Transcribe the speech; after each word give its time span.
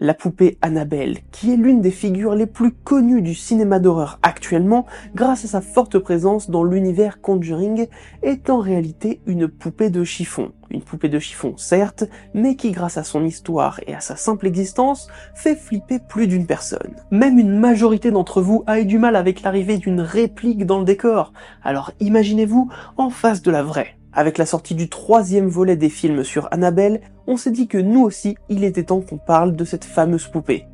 La 0.00 0.14
poupée 0.14 0.58
Annabelle, 0.62 1.18
qui 1.32 1.52
est 1.52 1.56
l'une 1.56 1.80
des 1.80 1.90
figures 1.90 2.36
les 2.36 2.46
plus 2.46 2.70
connues 2.70 3.20
du 3.20 3.34
cinéma 3.34 3.80
d'horreur 3.80 4.20
actuellement 4.22 4.86
grâce 5.12 5.44
à 5.44 5.48
sa 5.48 5.60
forte 5.60 5.98
présence 5.98 6.50
dans 6.50 6.62
l'univers 6.62 7.20
Conjuring, 7.20 7.88
est 8.22 8.48
en 8.48 8.58
réalité 8.58 9.20
une 9.26 9.48
poupée 9.48 9.90
de 9.90 10.04
chiffon. 10.04 10.52
Une 10.70 10.82
poupée 10.82 11.08
de 11.08 11.18
chiffon 11.18 11.56
certes, 11.56 12.04
mais 12.32 12.54
qui 12.54 12.70
grâce 12.70 12.96
à 12.96 13.02
son 13.02 13.24
histoire 13.24 13.80
et 13.88 13.94
à 13.94 13.98
sa 13.98 14.14
simple 14.14 14.46
existence 14.46 15.08
fait 15.34 15.56
flipper 15.56 15.98
plus 15.98 16.28
d'une 16.28 16.46
personne. 16.46 16.94
Même 17.10 17.36
une 17.36 17.58
majorité 17.58 18.12
d'entre 18.12 18.40
vous 18.40 18.62
a 18.68 18.78
eu 18.78 18.84
du 18.84 18.98
mal 18.98 19.16
avec 19.16 19.42
l'arrivée 19.42 19.78
d'une 19.78 20.00
réplique 20.00 20.64
dans 20.64 20.78
le 20.78 20.84
décor, 20.84 21.32
alors 21.64 21.90
imaginez-vous 21.98 22.70
en 22.98 23.10
face 23.10 23.42
de 23.42 23.50
la 23.50 23.64
vraie. 23.64 23.96
Avec 24.12 24.38
la 24.38 24.46
sortie 24.46 24.74
du 24.74 24.88
troisième 24.88 25.48
volet 25.48 25.76
des 25.76 25.90
films 25.90 26.22
sur 26.22 26.48
Annabelle, 26.52 27.00
on 27.28 27.36
s'est 27.36 27.50
dit 27.50 27.68
que 27.68 27.76
nous 27.76 28.02
aussi, 28.02 28.36
il 28.48 28.64
était 28.64 28.84
temps 28.84 29.02
qu'on 29.02 29.18
parle 29.18 29.54
de 29.54 29.64
cette 29.66 29.84
fameuse 29.84 30.26
poupée. 30.26 30.66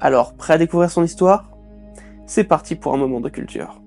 Alors, 0.00 0.34
prêt 0.34 0.54
à 0.54 0.58
découvrir 0.58 0.90
son 0.90 1.04
histoire? 1.04 1.48
C'est 2.26 2.42
parti 2.42 2.74
pour 2.74 2.92
un 2.92 2.96
moment 2.96 3.20
de 3.20 3.28
culture. 3.28 3.80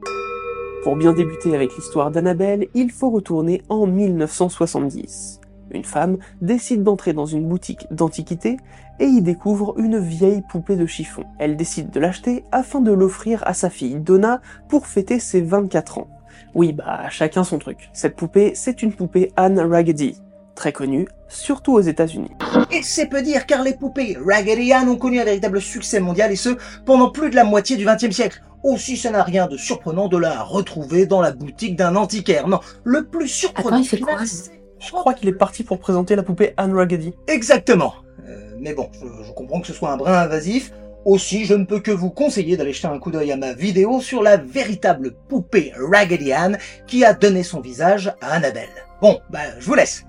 Pour 0.82 0.96
bien 0.96 1.12
débuter 1.12 1.54
avec 1.54 1.76
l'histoire 1.76 2.12
d'Annabelle, 2.12 2.68
il 2.74 2.90
faut 2.90 3.10
retourner 3.10 3.64
en 3.68 3.86
1970. 3.86 5.42
Une 5.72 5.84
femme 5.84 6.18
décide 6.42 6.84
d'entrer 6.84 7.12
dans 7.12 7.26
une 7.26 7.50
boutique 7.50 7.86
d'antiquité 7.92 8.56
et 9.02 9.06
y 9.08 9.22
découvre 9.22 9.78
une 9.78 10.00
vieille 10.00 10.44
poupée 10.50 10.78
de 10.78 10.86
chiffon. 10.86 11.26
Elle 11.38 11.58
décide 11.58 11.90
de 11.90 12.00
l'acheter 12.00 12.46
afin 12.54 12.80
de 12.80 12.94
l'offrir 12.94 13.44
à 13.46 13.54
sa 13.54 13.70
fille 13.70 14.00
Donna 14.00 14.40
pour 14.70 14.88
fêter 14.88 15.20
ses 15.20 15.42
24 15.42 15.98
ans. 15.98 16.08
Oui, 16.54 16.72
bah, 16.72 17.10
chacun 17.10 17.44
son 17.44 17.60
truc. 17.60 17.90
Cette 17.92 18.16
poupée, 18.16 18.54
c'est 18.56 18.84
une 18.84 18.94
poupée 18.94 19.34
Anne 19.36 19.60
Raggedy, 19.60 20.22
très 20.56 20.72
connue, 20.72 21.08
surtout 21.28 21.74
aux 21.74 21.82
États-Unis. 21.82 22.32
Et 22.72 22.82
c'est 22.82 23.08
peu 23.08 23.22
dire 23.22 23.46
car 23.46 23.62
les 23.62 23.74
poupées 23.74 24.18
Raggedy 24.26 24.74
Ann 24.74 24.90
ont 24.90 24.96
connu 24.96 25.20
un 25.20 25.26
véritable 25.26 25.62
succès 25.62 26.00
mondial 26.00 26.32
et 26.32 26.36
ce, 26.36 26.50
pendant 26.86 27.12
plus 27.12 27.30
de 27.30 27.36
la 27.36 27.44
moitié 27.44 27.78
du 27.78 27.86
XXe 27.86 28.16
siècle. 28.16 28.42
Aussi, 28.64 28.98
ça 28.98 29.12
n'a 29.12 29.22
rien 29.22 29.48
de 29.48 29.58
surprenant 29.58 30.08
de 30.08 30.18
la 30.18 30.42
retrouver 30.42 31.06
dans 31.06 31.22
la 31.22 31.32
boutique 31.32 31.76
d'un 31.76 31.96
antiquaire. 31.96 32.48
Non, 32.48 32.60
le 32.84 33.06
plus 33.06 33.28
surprenant... 33.28 33.78
Attends, 33.78 33.84
il 33.84 33.88
fait 33.88 34.00
quoi 34.00 34.18
Je 34.24 34.92
crois 34.92 35.14
qu'il 35.14 35.30
est 35.30 35.34
parti 35.34 35.64
pour 35.64 35.78
présenter 35.78 36.16
la 36.16 36.24
poupée 36.24 36.54
Anne 36.58 36.74
Raggedy. 36.74 37.14
Exactement. 37.28 37.94
Euh, 38.28 38.56
mais 38.60 38.74
bon, 38.74 38.90
je, 38.94 39.24
je 39.24 39.32
comprends 39.34 39.62
que 39.62 39.68
ce 39.68 39.74
soit 39.74 39.92
un 39.92 39.98
brin 39.98 40.14
invasif. 40.14 40.72
Aussi, 41.06 41.46
je 41.46 41.54
ne 41.54 41.66
peux 41.66 41.80
que 41.80 41.92
vous 41.92 42.10
conseiller 42.10 42.58
d'aller 42.58 42.74
jeter 42.74 42.88
un 42.88 42.98
coup 42.98 43.12
d'œil 43.12 43.32
à 43.32 43.38
ma 43.38 43.54
vidéo 43.54 44.02
sur 44.02 44.24
la 44.24 44.38
véritable 44.38 45.14
poupée 45.30 45.72
Raggedy 45.78 46.34
Ann 46.34 46.58
qui 46.88 47.06
a 47.06 47.14
donné 47.14 47.44
son 47.44 47.62
visage 47.62 48.12
à 48.22 48.34
Annabelle. 48.34 48.70
Bon, 49.00 49.20
bah, 49.30 49.42
je 49.60 49.66
vous 49.68 49.76
laisse. 49.76 50.04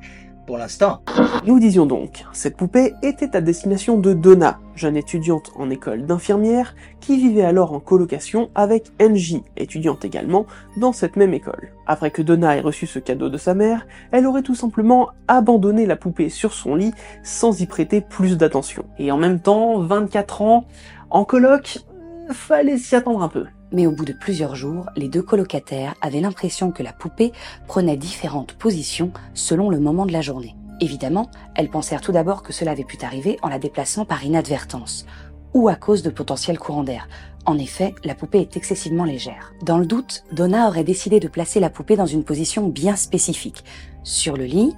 Nous 1.45 1.59
disions 1.59 1.87
donc, 1.87 2.25
cette 2.33 2.57
poupée 2.57 2.95
était 3.03 3.37
à 3.37 3.41
destination 3.41 3.99
de 3.99 4.13
Donna, 4.13 4.59
jeune 4.75 4.97
étudiante 4.97 5.51
en 5.57 5.71
école 5.71 6.07
d'infirmière, 6.07 6.75
qui 7.01 7.17
vivait 7.17 7.45
alors 7.45 7.73
en 7.73 7.81
colocation 7.81 8.51
avec 8.55 8.93
Angie, 9.01 9.43
étudiante 9.57 10.05
également 10.05 10.47
dans 10.77 10.93
cette 10.93 11.17
même 11.17 11.35
école. 11.35 11.73
Après 11.87 12.11
que 12.11 12.23
Donna 12.23 12.57
ait 12.57 12.61
reçu 12.61 12.87
ce 12.87 12.99
cadeau 12.99 13.29
de 13.29 13.39
sa 13.39 13.55
mère, 13.55 13.87
elle 14.13 14.27
aurait 14.27 14.43
tout 14.43 14.55
simplement 14.55 15.11
abandonné 15.27 15.85
la 15.85 15.97
poupée 15.97 16.29
sur 16.29 16.53
son 16.53 16.77
lit 16.77 16.93
sans 17.25 17.61
y 17.61 17.67
prêter 17.67 18.01
plus 18.01 18.37
d'attention. 18.37 18.85
Et 18.99 19.11
en 19.11 19.17
même 19.17 19.41
temps, 19.41 19.81
24 19.81 20.43
ans, 20.43 20.65
en 21.11 21.25
coloc, 21.25 21.79
fallait 22.31 22.79
s'y 22.79 22.95
attendre 22.95 23.23
un 23.23 23.29
peu. 23.29 23.47
Mais 23.77 23.87
au 23.87 23.91
bout 23.91 24.07
de 24.07 24.15
plusieurs 24.15 24.55
jours, 24.55 24.87
les 24.97 25.07
deux 25.07 25.21
colocataires 25.21 25.95
avaient 26.01 26.23
l'impression 26.23 26.73
que 26.73 26.83
la 26.83 26.95
poupée 26.95 27.33
prenait 27.67 27.99
différentes 27.99 28.55
positions 28.55 29.13
selon 29.35 29.69
le 29.69 29.79
moment 29.79 30.07
de 30.07 30.15
la 30.15 30.23
journée. 30.23 30.57
Évidemment, 30.81 31.31
elles 31.55 31.69
pensèrent 31.69 32.01
tout 32.01 32.11
d'abord 32.11 32.43
que 32.43 32.55
cela 32.55 32.71
avait 32.71 32.85
pu 32.85 32.97
arriver 33.05 33.39
en 33.43 33.51
la 33.51 33.59
déplaçant 33.59 34.07
par 34.07 34.25
inadvertance 34.25 35.05
ou 35.53 35.69
à 35.69 35.75
cause 35.75 36.03
de 36.03 36.09
potentiels 36.09 36.59
courants 36.59 36.85
d'air. 36.85 37.07
En 37.45 37.59
effet, 37.59 37.95
la 38.03 38.15
poupée 38.15 38.41
est 38.41 38.57
excessivement 38.57 39.05
légère. 39.05 39.53
Dans 39.63 39.77
le 39.77 39.85
doute, 39.85 40.25
Donna 40.33 40.69
aurait 40.69 40.83
décidé 40.83 41.21
de 41.21 41.29
placer 41.29 41.61
la 41.61 41.69
poupée 41.69 41.97
dans 41.97 42.07
une 42.07 42.25
position 42.25 42.69
bien 42.69 42.97
spécifique. 42.97 43.63
Sur 44.05 44.39
le 44.39 44.45
lit, 44.45 44.75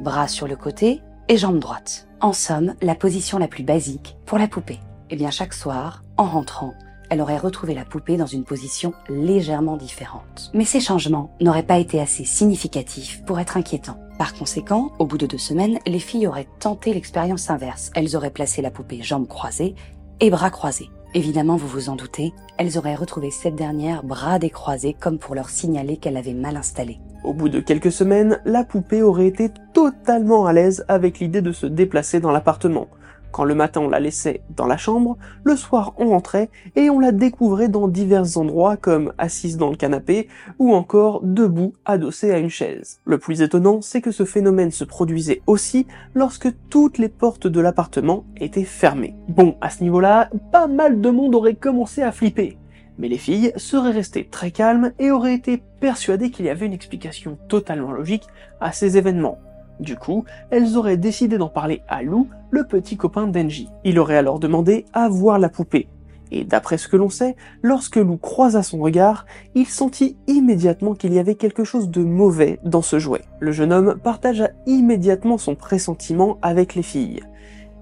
bras 0.00 0.26
sur 0.26 0.48
le 0.48 0.56
côté 0.56 1.02
et 1.28 1.36
jambe 1.36 1.58
droite. 1.58 2.08
En 2.22 2.32
somme, 2.32 2.76
la 2.80 2.94
position 2.94 3.36
la 3.36 3.46
plus 3.46 3.62
basique 3.62 4.16
pour 4.24 4.38
la 4.38 4.48
poupée. 4.48 4.80
Eh 5.10 5.16
bien, 5.16 5.30
chaque 5.30 5.52
soir, 5.52 6.02
en 6.16 6.24
rentrant, 6.24 6.72
elle 7.10 7.20
aurait 7.20 7.38
retrouvé 7.38 7.74
la 7.74 7.84
poupée 7.84 8.16
dans 8.16 8.26
une 8.26 8.44
position 8.44 8.92
légèrement 9.08 9.76
différente. 9.76 10.50
Mais 10.54 10.64
ces 10.64 10.80
changements 10.80 11.34
n'auraient 11.40 11.62
pas 11.62 11.78
été 11.78 12.00
assez 12.00 12.24
significatifs 12.24 13.22
pour 13.26 13.38
être 13.40 13.56
inquiétants. 13.56 14.00
Par 14.18 14.34
conséquent, 14.34 14.92
au 14.98 15.06
bout 15.06 15.18
de 15.18 15.26
deux 15.26 15.38
semaines, 15.38 15.78
les 15.86 16.00
filles 16.00 16.26
auraient 16.26 16.48
tenté 16.58 16.92
l'expérience 16.92 17.50
inverse. 17.50 17.90
Elles 17.94 18.16
auraient 18.16 18.30
placé 18.30 18.62
la 18.62 18.70
poupée 18.70 19.02
jambes 19.02 19.28
croisées 19.28 19.74
et 20.20 20.30
bras 20.30 20.50
croisés. 20.50 20.90
Évidemment, 21.14 21.56
vous 21.56 21.68
vous 21.68 21.88
en 21.88 21.96
doutez, 21.96 22.34
elles 22.58 22.76
auraient 22.76 22.94
retrouvé 22.94 23.30
cette 23.30 23.54
dernière 23.54 24.02
bras 24.02 24.38
décroisés 24.38 24.94
comme 24.98 25.18
pour 25.18 25.34
leur 25.34 25.48
signaler 25.48 25.96
qu'elle 25.96 26.18
avait 26.18 26.34
mal 26.34 26.56
installé. 26.56 26.98
Au 27.24 27.32
bout 27.32 27.48
de 27.48 27.60
quelques 27.60 27.92
semaines, 27.92 28.40
la 28.44 28.62
poupée 28.62 29.02
aurait 29.02 29.26
été 29.26 29.50
totalement 29.72 30.46
à 30.46 30.52
l'aise 30.52 30.84
avec 30.88 31.18
l'idée 31.18 31.40
de 31.40 31.52
se 31.52 31.66
déplacer 31.66 32.20
dans 32.20 32.30
l'appartement. 32.30 32.88
Quand 33.30 33.44
le 33.44 33.54
matin 33.54 33.80
on 33.82 33.88
la 33.88 34.00
laissait 34.00 34.42
dans 34.56 34.66
la 34.66 34.76
chambre, 34.76 35.16
le 35.44 35.56
soir 35.56 35.94
on 35.98 36.08
rentrait 36.08 36.50
et 36.76 36.90
on 36.90 36.98
la 36.98 37.12
découvrait 37.12 37.68
dans 37.68 37.88
divers 37.88 38.38
endroits 38.38 38.76
comme 38.76 39.12
assise 39.18 39.56
dans 39.56 39.70
le 39.70 39.76
canapé 39.76 40.28
ou 40.58 40.74
encore 40.74 41.20
debout 41.22 41.74
adossée 41.84 42.32
à 42.32 42.38
une 42.38 42.50
chaise. 42.50 43.00
Le 43.04 43.18
plus 43.18 43.42
étonnant, 43.42 43.80
c'est 43.80 44.00
que 44.00 44.10
ce 44.10 44.24
phénomène 44.24 44.70
se 44.70 44.84
produisait 44.84 45.42
aussi 45.46 45.86
lorsque 46.14 46.48
toutes 46.70 46.98
les 46.98 47.08
portes 47.08 47.46
de 47.46 47.60
l'appartement 47.60 48.24
étaient 48.36 48.64
fermées. 48.64 49.14
Bon, 49.28 49.56
à 49.60 49.70
ce 49.70 49.82
niveau-là, 49.82 50.30
pas 50.52 50.66
mal 50.66 51.00
de 51.00 51.10
monde 51.10 51.34
aurait 51.34 51.54
commencé 51.54 52.02
à 52.02 52.12
flipper. 52.12 52.58
Mais 52.98 53.08
les 53.08 53.18
filles 53.18 53.52
seraient 53.56 53.92
restées 53.92 54.26
très 54.28 54.50
calmes 54.50 54.92
et 54.98 55.10
auraient 55.10 55.34
été 55.34 55.62
persuadées 55.80 56.30
qu'il 56.30 56.46
y 56.46 56.50
avait 56.50 56.66
une 56.66 56.72
explication 56.72 57.38
totalement 57.48 57.92
logique 57.92 58.26
à 58.60 58.72
ces 58.72 58.96
événements. 58.96 59.38
Du 59.80 59.96
coup, 59.96 60.24
elles 60.50 60.76
auraient 60.76 60.96
décidé 60.96 61.38
d'en 61.38 61.48
parler 61.48 61.82
à 61.88 62.02
Lou, 62.02 62.28
le 62.50 62.64
petit 62.64 62.96
copain 62.96 63.26
d'Enji. 63.26 63.68
Il 63.84 63.98
aurait 63.98 64.16
alors 64.16 64.40
demandé 64.40 64.84
à 64.92 65.08
voir 65.08 65.38
la 65.38 65.48
poupée. 65.48 65.88
Et 66.30 66.44
d'après 66.44 66.76
ce 66.78 66.88
que 66.88 66.96
l'on 66.96 67.08
sait, 67.08 67.36
lorsque 67.62 67.96
Lou 67.96 68.16
croisa 68.16 68.62
son 68.62 68.78
regard, 68.78 69.24
il 69.54 69.66
sentit 69.66 70.16
immédiatement 70.26 70.94
qu'il 70.94 71.14
y 71.14 71.18
avait 71.18 71.36
quelque 71.36 71.64
chose 71.64 71.88
de 71.88 72.02
mauvais 72.02 72.58
dans 72.64 72.82
ce 72.82 72.98
jouet. 72.98 73.22
Le 73.40 73.52
jeune 73.52 73.72
homme 73.72 73.98
partagea 74.02 74.50
immédiatement 74.66 75.38
son 75.38 75.54
pressentiment 75.54 76.38
avec 76.42 76.74
les 76.74 76.82
filles. 76.82 77.22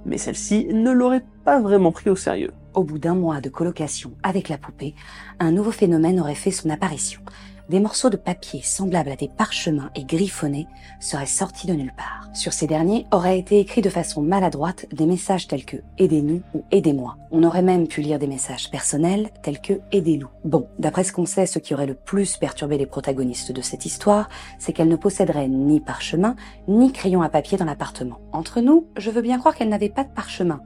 Mais 0.05 0.19
celles-ci 0.19 0.69
ne 0.73 0.93
l'auraient 0.93 1.25
pas 1.45 1.61
vraiment 1.61 1.91
pris 1.91 2.11
au 2.11 2.17
sérieux. 2.17 2.53
Au 2.75 2.85
bout 2.85 2.99
d'un 2.99 3.15
mois 3.15 3.41
de 3.41 3.49
colocation 3.49 4.13
avec 4.23 4.49
la 4.49 4.59
poupée, 4.59 4.95
un 5.41 5.51
nouveau 5.51 5.73
phénomène 5.73 6.21
aurait 6.21 6.35
fait 6.35 6.51
son 6.51 6.71
apparition 6.71 7.21
des 7.69 7.81
morceaux 7.81 8.11
de 8.11 8.17
papier 8.17 8.61
semblables 8.63 9.11
à 9.11 9.17
des 9.17 9.29
parchemins 9.29 9.91
et 9.95 10.05
griffonnés 10.05 10.69
seraient 11.01 11.27
sortis 11.27 11.67
de 11.67 11.73
nulle 11.73 11.93
part. 11.97 12.29
Sur 12.35 12.53
ces 12.53 12.67
derniers 12.67 13.07
auraient 13.13 13.39
été 13.39 13.59
écrits 13.59 13.83
de 13.83 13.91
façon 13.91 14.23
maladroite 14.23 14.87
des 14.93 15.07
messages 15.07 15.49
tels 15.49 15.65
que 15.65 15.79
Aidez-nous 15.99 16.43
ou 16.55 16.65
Aidez-moi. 16.71 17.17
On 17.31 17.43
aurait 17.43 17.63
même 17.63 17.89
pu 17.89 18.03
lire 18.03 18.19
des 18.19 18.27
messages 18.27 18.71
personnels 18.71 19.31
tels 19.43 19.61
que 19.61 19.81
Aidez-nous. 19.93 20.29
Bon, 20.45 20.69
d'après 20.79 21.05
ce 21.05 21.13
qu'on 21.13 21.27
sait, 21.27 21.47
ce 21.47 21.59
qui 21.59 21.75
aurait 21.75 21.87
le 21.87 21.95
plus 21.95 22.37
perturbé 22.37 22.79
les 22.79 22.87
protagonistes 22.87 23.53
de 23.53 23.63
cette 23.63 23.87
histoire, 23.87 24.29
c'est 24.59 24.73
qu'elle 24.73 24.89
ne 24.89 24.97
posséderait 24.97 25.49
ni 25.49 25.81
parchemin, 25.81 26.37
ni 26.69 26.93
crayon 26.93 27.23
à 27.23 27.29
papier 27.29 27.59
dans 27.59 27.65
l'appartement. 27.65 28.21
Entre 28.33 28.61
nous, 28.61 28.87
je 28.97 29.11
veux 29.11 29.23
bien 29.23 29.39
croire 29.39 29.55
qu'elle 29.55 29.69
n'avait 29.69 29.89
pas 29.89 30.05
de 30.05 30.13
parchemin, 30.13 30.61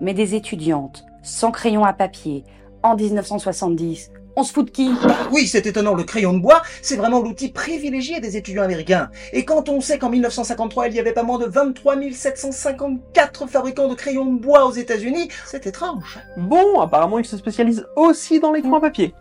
mais 0.00 0.14
des 0.14 0.34
étudiantes, 0.34 1.04
sans 1.22 1.50
crayon 1.50 1.84
à 1.84 1.92
papier, 1.92 2.44
en 2.82 2.96
1970, 2.96 4.10
on 4.36 4.42
se 4.42 4.52
fout 4.52 4.66
de 4.66 4.70
qui? 4.70 4.90
Bah 5.02 5.16
oui, 5.32 5.46
c'est 5.46 5.66
étonnant, 5.66 5.94
le 5.94 6.04
crayon 6.04 6.32
de 6.32 6.38
bois, 6.38 6.62
c'est 6.82 6.96
vraiment 6.96 7.20
l'outil 7.20 7.50
privilégié 7.50 8.20
des 8.20 8.36
étudiants 8.36 8.62
américains. 8.62 9.10
Et 9.32 9.44
quand 9.44 9.68
on 9.68 9.80
sait 9.80 9.98
qu'en 9.98 10.10
1953, 10.10 10.88
il 10.88 10.94
y 10.94 11.00
avait 11.00 11.12
pas 11.12 11.22
moins 11.22 11.38
de 11.38 11.46
23 11.46 11.96
754 12.12 13.46
fabricants 13.46 13.88
de 13.88 13.94
crayons 13.94 14.26
de 14.26 14.40
bois 14.40 14.66
aux 14.66 14.72
États-Unis, 14.72 15.28
c'est 15.46 15.66
étrange. 15.66 16.18
Bon, 16.36 16.80
apparemment 16.80 17.18
il 17.18 17.24
se 17.24 17.36
spécialise 17.36 17.86
aussi 17.96 18.40
dans 18.40 18.52
l'écran 18.52 18.76
à 18.76 18.80
papier. 18.80 19.14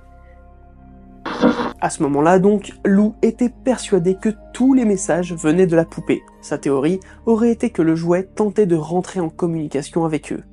À 1.82 1.90
ce 1.90 2.02
moment-là 2.04 2.40
donc, 2.40 2.72
Lou 2.86 3.16
était 3.22 3.50
persuadé 3.50 4.16
que 4.16 4.30
tous 4.54 4.74
les 4.74 4.86
messages 4.86 5.34
venaient 5.34 5.68
de 5.68 5.76
la 5.76 5.86
poupée. 5.86 6.22
Sa 6.42 6.58
théorie 6.58 7.00
aurait 7.26 7.52
été 7.52 7.70
que 7.70 7.82
le 7.82 7.96
jouet 7.96 8.24
tentait 8.24 8.66
de 8.66 8.76
rentrer 8.76 9.20
en 9.20 9.30
communication 9.30 10.06
avec 10.06 10.32
eux. 10.32 10.44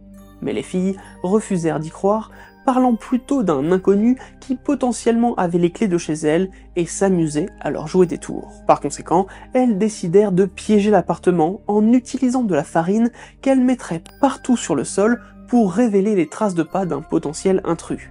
Mais 0.43 0.53
les 0.53 0.63
filles 0.63 0.97
refusèrent 1.23 1.81
d'y 1.81 1.91
croire, 1.91 2.31
parlant 2.65 2.95
plutôt 2.95 3.43
d'un 3.43 3.73
inconnu 3.73 4.19
qui 4.39 4.55
potentiellement 4.55 5.35
avait 5.35 5.59
les 5.59 5.71
clés 5.71 5.89
de 5.89 5.99
chez 5.99 6.15
elles 6.15 6.51
et 6.77 6.87
s'amusait 6.87 7.49
à 7.61 7.71
leur 7.71 7.87
jouer 7.89 8.07
des 8.07 8.19
tours. 8.19 8.53
Par 8.67 8.81
conséquent, 8.81 9.27
elles 9.55 9.79
décidèrent 9.79 10.33
de 10.33 10.45
piéger 10.45 10.91
l'appartement 10.91 11.61
en 11.67 11.93
utilisant 11.93 12.43
de 12.43 12.55
la 12.55 12.65
farine 12.65 13.11
qu'elles 13.41 13.65
mettraient 13.65 14.03
partout 14.21 14.57
sur 14.57 14.75
le 14.75 14.85
sol 14.85 15.21
pour 15.49 15.73
révéler 15.73 16.15
les 16.15 16.29
traces 16.29 16.55
de 16.55 16.63
pas 16.63 16.87
d'un 16.87 17.01
potentiel 17.01 17.61
intrus. 17.65 18.11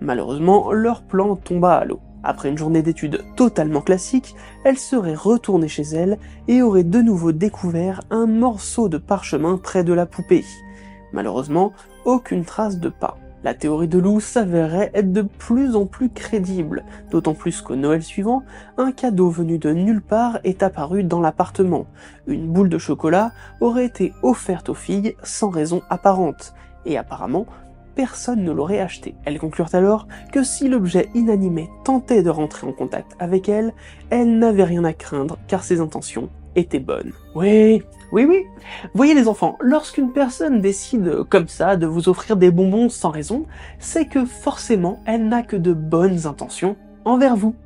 Malheureusement, 0.00 0.70
leur 0.72 1.02
plan 1.02 1.34
tomba 1.34 1.74
à 1.74 1.84
l'eau. 1.84 2.00
Après 2.22 2.48
une 2.48 2.58
journée 2.58 2.82
d'études 2.82 3.24
totalement 3.36 3.80
classique, 3.80 4.34
elles 4.64 4.78
seraient 4.78 5.14
retournées 5.14 5.68
chez 5.68 5.82
elles 5.82 6.18
et 6.46 6.62
auraient 6.62 6.84
de 6.84 7.00
nouveau 7.00 7.32
découvert 7.32 8.02
un 8.10 8.26
morceau 8.26 8.88
de 8.88 8.98
parchemin 8.98 9.56
près 9.56 9.84
de 9.84 9.92
la 9.92 10.06
poupée. 10.06 10.44
Malheureusement, 11.12 11.72
aucune 12.04 12.44
trace 12.44 12.78
de 12.78 12.88
pas. 12.88 13.16
La 13.44 13.54
théorie 13.54 13.86
de 13.86 13.98
Lou 13.98 14.18
s'avérait 14.18 14.90
être 14.94 15.12
de 15.12 15.22
plus 15.22 15.76
en 15.76 15.86
plus 15.86 16.10
crédible, 16.10 16.84
d'autant 17.10 17.34
plus 17.34 17.62
qu'au 17.62 17.76
Noël 17.76 18.02
suivant, 18.02 18.42
un 18.76 18.90
cadeau 18.90 19.30
venu 19.30 19.58
de 19.58 19.70
nulle 19.70 20.02
part 20.02 20.40
est 20.42 20.64
apparu 20.64 21.04
dans 21.04 21.20
l'appartement. 21.20 21.86
Une 22.26 22.48
boule 22.48 22.68
de 22.68 22.78
chocolat 22.78 23.30
aurait 23.60 23.86
été 23.86 24.12
offerte 24.22 24.68
aux 24.68 24.74
filles 24.74 25.14
sans 25.22 25.50
raison 25.50 25.82
apparente, 25.88 26.52
et 26.84 26.98
apparemment, 26.98 27.46
personne 27.98 28.44
ne 28.44 28.52
l'aurait 28.52 28.78
acheté. 28.78 29.16
Elles 29.24 29.40
conclurent 29.40 29.74
alors 29.74 30.06
que 30.30 30.44
si 30.44 30.68
l'objet 30.68 31.08
inanimé 31.16 31.68
tentait 31.82 32.22
de 32.22 32.30
rentrer 32.30 32.64
en 32.64 32.72
contact 32.72 33.16
avec 33.18 33.48
elles, 33.48 33.74
elles 34.10 34.38
n'avaient 34.38 34.62
rien 34.62 34.84
à 34.84 34.92
craindre 34.92 35.36
car 35.48 35.64
ses 35.64 35.80
intentions 35.80 36.30
étaient 36.54 36.78
bonnes. 36.78 37.12
Oui, 37.34 37.82
oui, 38.12 38.24
oui. 38.24 38.44
Voyez 38.94 39.14
les 39.14 39.26
enfants, 39.26 39.56
lorsqu'une 39.60 40.12
personne 40.12 40.60
décide 40.60 41.24
comme 41.28 41.48
ça 41.48 41.74
de 41.74 41.88
vous 41.88 42.08
offrir 42.08 42.36
des 42.36 42.52
bonbons 42.52 42.88
sans 42.88 43.10
raison, 43.10 43.46
c'est 43.80 44.06
que 44.06 44.24
forcément 44.24 45.02
elle 45.04 45.26
n'a 45.26 45.42
que 45.42 45.56
de 45.56 45.72
bonnes 45.72 46.28
intentions 46.28 46.76
envers 47.04 47.34
vous. 47.34 47.56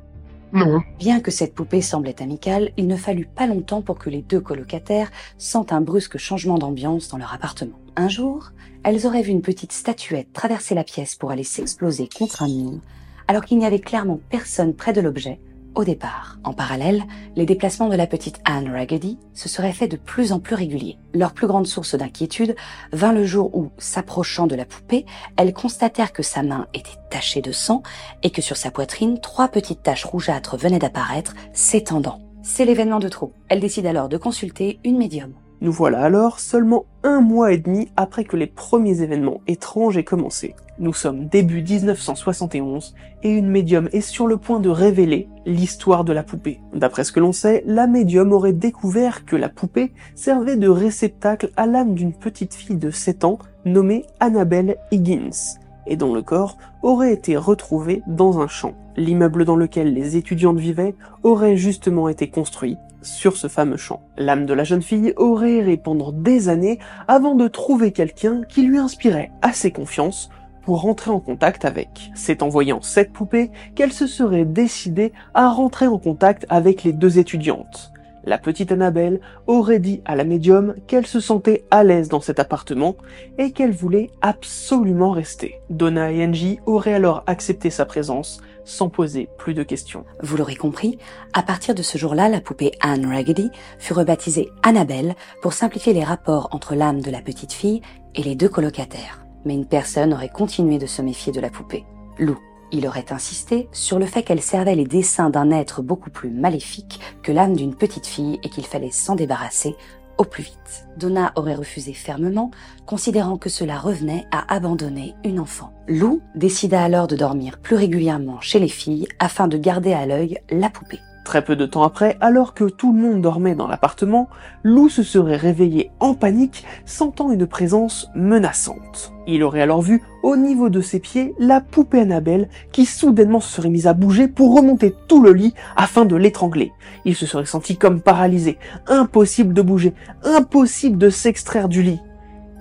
Bien 0.99 1.19
que 1.19 1.31
cette 1.31 1.55
poupée 1.55 1.81
semblait 1.81 2.21
amicale, 2.21 2.71
il 2.77 2.85
ne 2.85 2.95
fallut 2.95 3.25
pas 3.25 3.47
longtemps 3.47 3.81
pour 3.81 3.97
que 3.97 4.11
les 4.11 4.21
deux 4.21 4.39
colocataires 4.39 5.11
sentent 5.39 5.73
un 5.73 5.81
brusque 5.81 6.19
changement 6.19 6.59
d'ambiance 6.59 7.09
dans 7.09 7.17
leur 7.17 7.33
appartement. 7.33 7.79
Un 7.95 8.07
jour, 8.07 8.51
elles 8.83 9.07
auraient 9.07 9.23
vu 9.23 9.31
une 9.31 9.41
petite 9.41 9.71
statuette 9.71 10.31
traverser 10.31 10.75
la 10.75 10.83
pièce 10.83 11.15
pour 11.15 11.31
aller 11.31 11.43
s'exploser 11.43 12.07
contre 12.07 12.43
un 12.43 12.47
mur, 12.47 12.79
alors 13.27 13.45
qu'il 13.45 13.57
n'y 13.57 13.65
avait 13.65 13.79
clairement 13.79 14.19
personne 14.29 14.75
près 14.75 14.93
de 14.93 15.01
l'objet, 15.01 15.39
au 15.75 15.83
départ. 15.83 16.37
En 16.43 16.53
parallèle, 16.53 17.03
les 17.35 17.45
déplacements 17.45 17.89
de 17.89 17.95
la 17.95 18.07
petite 18.07 18.39
Anne 18.45 18.71
Raggedy 18.71 19.17
se 19.33 19.49
seraient 19.49 19.73
faits 19.73 19.91
de 19.91 19.97
plus 19.97 20.31
en 20.31 20.39
plus 20.39 20.55
réguliers. 20.55 20.97
Leur 21.13 21.33
plus 21.33 21.47
grande 21.47 21.67
source 21.67 21.95
d'inquiétude 21.95 22.55
vint 22.91 23.13
le 23.13 23.25
jour 23.25 23.55
où, 23.55 23.71
s'approchant 23.77 24.47
de 24.47 24.55
la 24.55 24.65
poupée, 24.65 25.05
elles 25.37 25.53
constatèrent 25.53 26.13
que 26.13 26.23
sa 26.23 26.43
main 26.43 26.67
était 26.73 26.99
tachée 27.09 27.41
de 27.41 27.51
sang 27.51 27.83
et 28.23 28.29
que 28.29 28.41
sur 28.41 28.57
sa 28.57 28.71
poitrine, 28.71 29.19
trois 29.19 29.47
petites 29.47 29.83
taches 29.83 30.05
rougeâtres 30.05 30.57
venaient 30.57 30.79
d'apparaître, 30.79 31.33
s'étendant. 31.53 32.19
C'est 32.41 32.65
l'événement 32.65 32.99
de 32.99 33.09
trop. 33.09 33.31
Elle 33.47 33.61
décide 33.61 33.85
alors 33.85 34.09
de 34.09 34.17
consulter 34.17 34.79
une 34.83 34.97
médium. 34.97 35.33
Nous 35.61 35.71
voilà 35.71 36.01
alors 36.01 36.41
seulement 36.41 36.85
un 37.03 37.21
mois 37.21 37.53
et 37.53 37.57
demi 37.57 37.87
après 37.95 38.25
que 38.25 38.35
les 38.35 38.47
premiers 38.47 39.01
événements 39.01 39.39
étranges 39.47 39.97
aient 39.97 40.03
commencé. 40.03 40.55
Nous 40.79 40.93
sommes 40.93 41.27
début 41.27 41.61
1971 41.61 42.95
et 43.21 43.29
une 43.29 43.47
médium 43.47 43.89
est 43.93 44.01
sur 44.01 44.25
le 44.25 44.37
point 44.37 44.59
de 44.59 44.69
révéler 44.69 45.29
l'histoire 45.45 46.03
de 46.03 46.13
la 46.13 46.23
poupée. 46.23 46.61
D'après 46.73 47.03
ce 47.03 47.11
que 47.11 47.19
l'on 47.19 47.31
sait, 47.31 47.63
la 47.67 47.85
médium 47.85 48.31
aurait 48.31 48.53
découvert 48.53 49.23
que 49.23 49.35
la 49.35 49.49
poupée 49.49 49.91
servait 50.15 50.57
de 50.57 50.67
réceptacle 50.67 51.51
à 51.57 51.67
l'âme 51.67 51.93
d'une 51.93 52.13
petite 52.13 52.55
fille 52.55 52.77
de 52.77 52.89
7 52.89 53.23
ans 53.23 53.37
nommée 53.65 54.07
Annabelle 54.19 54.77
Higgins 54.91 55.59
et 55.85 55.95
dont 55.95 56.13
le 56.13 56.23
corps 56.23 56.57
aurait 56.81 57.13
été 57.13 57.37
retrouvé 57.37 58.01
dans 58.07 58.39
un 58.39 58.47
champ. 58.47 58.73
L'immeuble 58.97 59.45
dans 59.45 59.55
lequel 59.55 59.93
les 59.93 60.17
étudiantes 60.17 60.59
vivaient 60.59 60.95
aurait 61.21 61.57
justement 61.57 62.09
été 62.09 62.29
construit 62.29 62.77
sur 63.03 63.37
ce 63.37 63.47
fameux 63.47 63.77
champ. 63.77 64.01
L'âme 64.17 64.47
de 64.47 64.53
la 64.53 64.63
jeune 64.63 64.81
fille 64.81 65.13
aurait 65.17 65.57
erré 65.57 65.77
pendant 65.77 66.11
des 66.11 66.49
années 66.49 66.79
avant 67.07 67.35
de 67.35 67.47
trouver 67.47 67.91
quelqu'un 67.91 68.41
qui 68.47 68.63
lui 68.63 68.77
inspirait 68.79 69.31
assez 69.41 69.71
confiance 69.71 70.29
pour 70.63 70.81
rentrer 70.81 71.11
en 71.11 71.19
contact 71.19 71.65
avec. 71.65 72.11
C'est 72.15 72.41
en 72.41 72.49
voyant 72.49 72.81
cette 72.81 73.13
poupée 73.13 73.51
qu'elle 73.75 73.93
se 73.93 74.07
serait 74.07 74.45
décidée 74.45 75.13
à 75.33 75.49
rentrer 75.49 75.87
en 75.87 75.97
contact 75.97 76.45
avec 76.49 76.83
les 76.83 76.93
deux 76.93 77.19
étudiantes. 77.19 77.93
La 78.25 78.37
petite 78.37 78.71
Annabelle 78.71 79.19
aurait 79.47 79.79
dit 79.79 80.01
à 80.05 80.15
la 80.15 80.23
médium 80.23 80.75
qu'elle 80.87 81.05
se 81.05 81.19
sentait 81.19 81.65
à 81.71 81.83
l'aise 81.83 82.07
dans 82.07 82.21
cet 82.21 82.39
appartement 82.39 82.95
et 83.37 83.51
qu'elle 83.51 83.73
voulait 83.73 84.11
absolument 84.21 85.11
rester. 85.11 85.59
Donna 85.69 86.09
et 86.11 86.25
Angie 86.25 86.59
auraient 86.65 86.93
alors 86.93 87.23
accepté 87.27 87.69
sa 87.69 87.85
présence 87.85 88.39
sans 88.63 88.87
poser 88.87 89.27
plus 89.37 89.53
de 89.53 89.63
questions. 89.63 90.05
Vous 90.21 90.37
l'aurez 90.37 90.55
compris, 90.55 90.97
à 91.33 91.43
partir 91.43 91.75
de 91.75 91.81
ce 91.81 91.97
jour-là, 91.97 92.29
la 92.29 92.39
poupée 92.39 92.71
Anne 92.79 93.05
Raggedy 93.05 93.51
fut 93.77 93.91
rebaptisée 93.91 94.49
Annabelle 94.63 95.15
pour 95.41 95.51
simplifier 95.51 95.91
les 95.91 96.05
rapports 96.05 96.47
entre 96.51 96.75
l'âme 96.75 97.01
de 97.01 97.11
la 97.11 97.21
petite 97.21 97.51
fille 97.51 97.81
et 98.15 98.23
les 98.23 98.35
deux 98.35 98.47
colocataires. 98.49 99.22
Mais 99.45 99.53
une 99.53 99.65
personne 99.65 100.13
aurait 100.13 100.29
continué 100.29 100.77
de 100.77 100.85
se 100.85 101.01
méfier 101.01 101.31
de 101.31 101.41
la 101.41 101.49
poupée. 101.49 101.85
Lou. 102.17 102.37
Il 102.71 102.87
aurait 102.87 103.13
insisté 103.13 103.69
sur 103.71 103.99
le 103.99 104.07
fait 104.07 104.23
qu'elle 104.23 104.41
servait 104.41 104.75
les 104.75 104.87
dessins 104.87 105.29
d'un 105.29 105.51
être 105.51 105.83
beaucoup 105.83 106.09
plus 106.09 106.31
maléfique 106.31 106.99
que 107.21 107.31
l'âme 107.31 107.55
d'une 107.55 107.75
petite 107.75 108.07
fille 108.07 108.39
et 108.41 108.49
qu'il 108.49 108.65
fallait 108.65 108.89
s'en 108.89 109.13
débarrasser 109.13 109.75
au 110.17 110.23
plus 110.23 110.43
vite. 110.43 110.87
Donna 110.97 111.31
aurait 111.35 111.55
refusé 111.55 111.93
fermement, 111.93 112.51
considérant 112.85 113.37
que 113.37 113.49
cela 113.49 113.77
revenait 113.77 114.25
à 114.31 114.53
abandonner 114.53 115.13
une 115.23 115.39
enfant. 115.39 115.71
Lou 115.87 116.21
décida 116.35 116.83
alors 116.83 117.07
de 117.07 117.15
dormir 117.15 117.59
plus 117.59 117.75
régulièrement 117.75 118.41
chez 118.41 118.59
les 118.59 118.67
filles 118.67 119.07
afin 119.19 119.47
de 119.47 119.57
garder 119.57 119.93
à 119.93 120.05
l'œil 120.05 120.39
la 120.49 120.69
poupée. 120.69 120.99
Très 121.23 121.41
peu 121.41 121.55
de 121.55 121.65
temps 121.65 121.83
après, 121.83 122.17
alors 122.19 122.53
que 122.53 122.65
tout 122.65 122.91
le 122.91 122.99
monde 122.99 123.21
dormait 123.21 123.55
dans 123.55 123.67
l'appartement, 123.67 124.27
Lou 124.63 124.89
se 124.89 125.03
serait 125.03 125.37
réveillé 125.37 125.91
en 126.01 126.15
panique, 126.15 126.65
sentant 126.85 127.31
une 127.31 127.47
présence 127.47 128.09
menaçante. 128.13 129.13
Il 129.25 129.43
aurait 129.43 129.61
alors 129.61 129.81
vu, 129.81 130.03
au 130.21 130.35
niveau 130.35 130.69
de 130.69 130.81
ses 130.81 130.99
pieds, 130.99 131.33
la 131.39 131.61
poupée 131.61 132.01
Annabelle 132.01 132.49
qui 132.73 132.85
soudainement 132.85 133.39
se 133.39 133.53
serait 133.53 133.69
mise 133.69 133.87
à 133.87 133.93
bouger 133.93 134.27
pour 134.27 134.53
remonter 134.53 134.93
tout 135.07 135.23
le 135.23 135.31
lit 135.31 135.53
afin 135.77 136.03
de 136.03 136.17
l'étrangler. 136.17 136.73
Il 137.05 137.15
se 137.15 137.25
serait 137.25 137.45
senti 137.45 137.77
comme 137.77 138.01
paralysé, 138.01 138.57
impossible 138.87 139.53
de 139.53 139.61
bouger, 139.61 139.93
impossible 140.25 140.97
de 140.97 141.09
s'extraire 141.09 141.69
du 141.69 141.83
lit. 141.83 142.01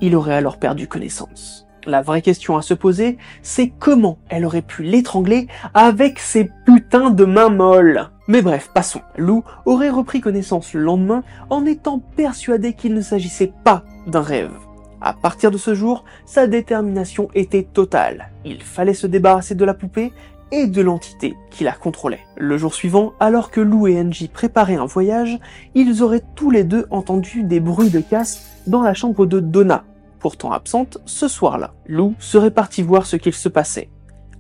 Il 0.00 0.14
aurait 0.14 0.35
alors 0.35 0.59
perdu 0.59 0.87
connaissance. 0.87 1.66
La 1.85 2.00
vraie 2.00 2.23
question 2.23 2.57
à 2.57 2.62
se 2.62 2.75
poser, 2.75 3.19
c'est 3.42 3.73
comment 3.76 4.19
elle 4.28 4.45
aurait 4.45 4.62
pu 4.62 4.85
l'étrangler 4.85 5.49
avec 5.75 6.21
ses 6.21 6.49
putains 6.64 7.11
de 7.11 7.25
mains 7.25 7.49
molles. 7.49 8.09
Mais 8.33 8.41
bref, 8.41 8.71
passons. 8.73 9.03
Lou 9.19 9.45
aurait 9.67 9.91
repris 9.91 10.23
connaissance 10.23 10.73
le 10.73 10.81
lendemain 10.81 11.23
en 11.51 11.67
étant 11.67 11.99
persuadé 11.99 12.73
qu'il 12.73 12.95
ne 12.95 13.03
s'agissait 13.03 13.53
pas 13.62 13.85
d'un 14.07 14.23
rêve. 14.23 14.55
À 15.03 15.12
partir 15.12 15.51
de 15.51 15.59
ce 15.59 15.75
jour, 15.75 16.07
sa 16.25 16.47
détermination 16.47 17.29
était 17.35 17.62
totale. 17.62 18.31
Il 18.47 18.62
fallait 18.62 18.95
se 18.95 19.07
débarrasser 19.07 19.55
de 19.55 19.67
la 19.67 19.75
poupée 19.75 20.15
et 20.51 20.67
de 20.67 20.81
l'entité 20.81 21.37
qui 21.51 21.62
la 21.62 21.73
contrôlait. 21.73 22.23
Le 22.39 22.57
jour 22.57 22.73
suivant, 22.73 23.12
alors 23.21 23.51
que 23.51 23.61
Lou 23.61 23.87
et 23.87 24.01
Angie 24.01 24.29
préparaient 24.29 24.77
un 24.77 24.87
voyage, 24.87 25.39
ils 25.75 26.03
auraient 26.03 26.25
tous 26.35 26.51
les 26.51 26.65
deux 26.65 26.87
entendu 26.89 27.43
des 27.43 27.61
bruits 27.61 27.91
de 27.91 28.01
casse 28.01 28.62
dans 28.67 28.81
la 28.81 28.95
chambre 28.95 29.27
de 29.27 29.41
Donna, 29.41 29.85
pourtant 30.21 30.53
absente 30.53 30.97
ce 31.05 31.29
soir-là. 31.29 31.75
Lou 31.87 32.15
serait 32.19 32.51
parti 32.51 32.81
voir 32.81 33.05
ce 33.05 33.17
qu'il 33.17 33.35
se 33.35 33.51
passait. 33.51 33.91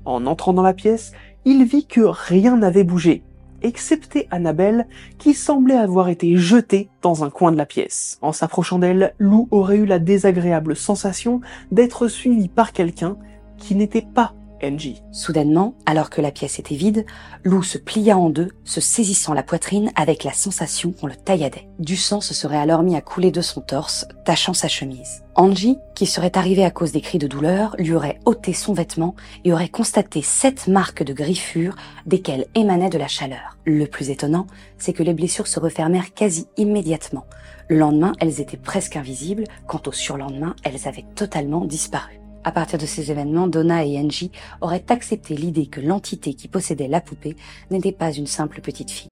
En 0.06 0.24
entrant 0.24 0.54
dans 0.54 0.62
la 0.62 0.72
pièce, 0.72 1.12
il 1.44 1.66
vit 1.66 1.84
que 1.84 2.00
rien 2.00 2.56
n'avait 2.56 2.84
bougé, 2.84 3.22
excepté 3.62 4.28
Annabelle, 4.30 4.86
qui 5.18 5.34
semblait 5.34 5.76
avoir 5.76 6.08
été 6.08 6.36
jetée 6.36 6.88
dans 7.00 7.24
un 7.24 7.30
coin 7.30 7.52
de 7.52 7.56
la 7.56 7.66
pièce. 7.66 8.18
En 8.22 8.32
s'approchant 8.32 8.78
d'elle, 8.78 9.14
Lou 9.18 9.48
aurait 9.50 9.76
eu 9.76 9.86
la 9.86 9.98
désagréable 9.98 10.76
sensation 10.76 11.40
d'être 11.70 12.08
suivi 12.08 12.48
par 12.48 12.72
quelqu'un 12.72 13.16
qui 13.58 13.74
n'était 13.74 14.02
pas 14.02 14.34
Soudainement, 15.10 15.74
alors 15.86 16.08
que 16.08 16.20
la 16.20 16.30
pièce 16.30 16.58
était 16.58 16.76
vide, 16.76 17.04
Lou 17.42 17.62
se 17.62 17.78
plia 17.78 18.16
en 18.16 18.30
deux, 18.30 18.50
se 18.64 18.80
saisissant 18.80 19.34
la 19.34 19.42
poitrine 19.42 19.90
avec 19.96 20.22
la 20.22 20.32
sensation 20.32 20.92
qu'on 20.92 21.08
le 21.08 21.16
tailladait. 21.16 21.68
Du 21.80 21.96
sang 21.96 22.20
se 22.20 22.32
serait 22.32 22.58
alors 22.58 22.82
mis 22.82 22.94
à 22.94 23.00
couler 23.00 23.32
de 23.32 23.40
son 23.40 23.60
torse, 23.60 24.06
tachant 24.24 24.54
sa 24.54 24.68
chemise. 24.68 25.24
Angie, 25.34 25.78
qui 25.96 26.06
serait 26.06 26.36
arrivée 26.36 26.64
à 26.64 26.70
cause 26.70 26.92
des 26.92 27.00
cris 27.00 27.18
de 27.18 27.26
douleur, 27.26 27.74
lui 27.78 27.94
aurait 27.94 28.20
ôté 28.24 28.52
son 28.52 28.72
vêtement 28.72 29.16
et 29.44 29.52
aurait 29.52 29.68
constaté 29.68 30.22
sept 30.22 30.68
marques 30.68 31.02
de 31.02 31.12
griffures 31.12 31.74
desquelles 32.06 32.46
émanait 32.54 32.90
de 32.90 32.98
la 32.98 33.08
chaleur. 33.08 33.56
Le 33.64 33.86
plus 33.86 34.10
étonnant, 34.10 34.46
c'est 34.78 34.92
que 34.92 35.02
les 35.02 35.14
blessures 35.14 35.48
se 35.48 35.58
refermèrent 35.58 36.14
quasi 36.14 36.46
immédiatement. 36.56 37.26
Le 37.68 37.78
lendemain, 37.78 38.12
elles 38.20 38.40
étaient 38.40 38.56
presque 38.56 38.96
invisibles, 38.96 39.44
quant 39.66 39.82
au 39.86 39.92
surlendemain, 39.92 40.54
elles 40.62 40.86
avaient 40.86 41.06
totalement 41.16 41.64
disparu. 41.64 42.21
À 42.44 42.52
partir 42.52 42.78
de 42.78 42.86
ces 42.86 43.10
événements, 43.10 43.46
Donna 43.46 43.84
et 43.84 43.98
Angie 43.98 44.32
auraient 44.60 44.84
accepté 44.88 45.34
l'idée 45.34 45.66
que 45.66 45.80
l'entité 45.80 46.34
qui 46.34 46.48
possédait 46.48 46.88
la 46.88 47.00
poupée 47.00 47.36
n'était 47.70 47.92
pas 47.92 48.12
une 48.12 48.26
simple 48.26 48.60
petite 48.60 48.90
fille. 48.90 49.08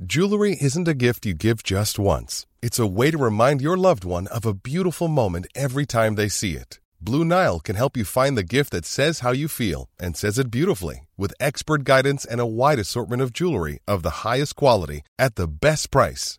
Jewelry 0.00 0.56
isn't 0.60 0.86
a 0.86 0.94
gift 0.94 1.26
you 1.26 1.34
give 1.34 1.64
just 1.64 1.98
once. 1.98 2.46
It's 2.62 2.78
a 2.78 2.86
way 2.86 3.10
to 3.10 3.18
remind 3.18 3.60
your 3.60 3.76
loved 3.76 4.04
one 4.04 4.28
of 4.28 4.46
a 4.46 4.54
beautiful 4.54 5.08
moment 5.08 5.46
every 5.56 5.86
time 5.86 6.14
they 6.14 6.28
see 6.28 6.52
it. 6.52 6.78
Blue 7.00 7.24
Nile 7.24 7.60
can 7.60 7.76
help 7.76 7.96
you 7.96 8.04
find 8.04 8.36
the 8.36 8.42
gift 8.42 8.70
that 8.70 8.84
says 8.84 9.20
how 9.20 9.32
you 9.32 9.48
feel 9.48 9.88
and 10.00 10.16
says 10.16 10.38
it 10.38 10.50
beautifully 10.50 11.06
with 11.16 11.34
expert 11.40 11.84
guidance 11.84 12.24
and 12.24 12.40
a 12.40 12.46
wide 12.46 12.78
assortment 12.78 13.22
of 13.22 13.32
jewelry 13.32 13.80
of 13.86 14.02
the 14.02 14.24
highest 14.24 14.56
quality 14.56 15.02
at 15.18 15.34
the 15.34 15.46
best 15.46 15.90
price. 15.90 16.38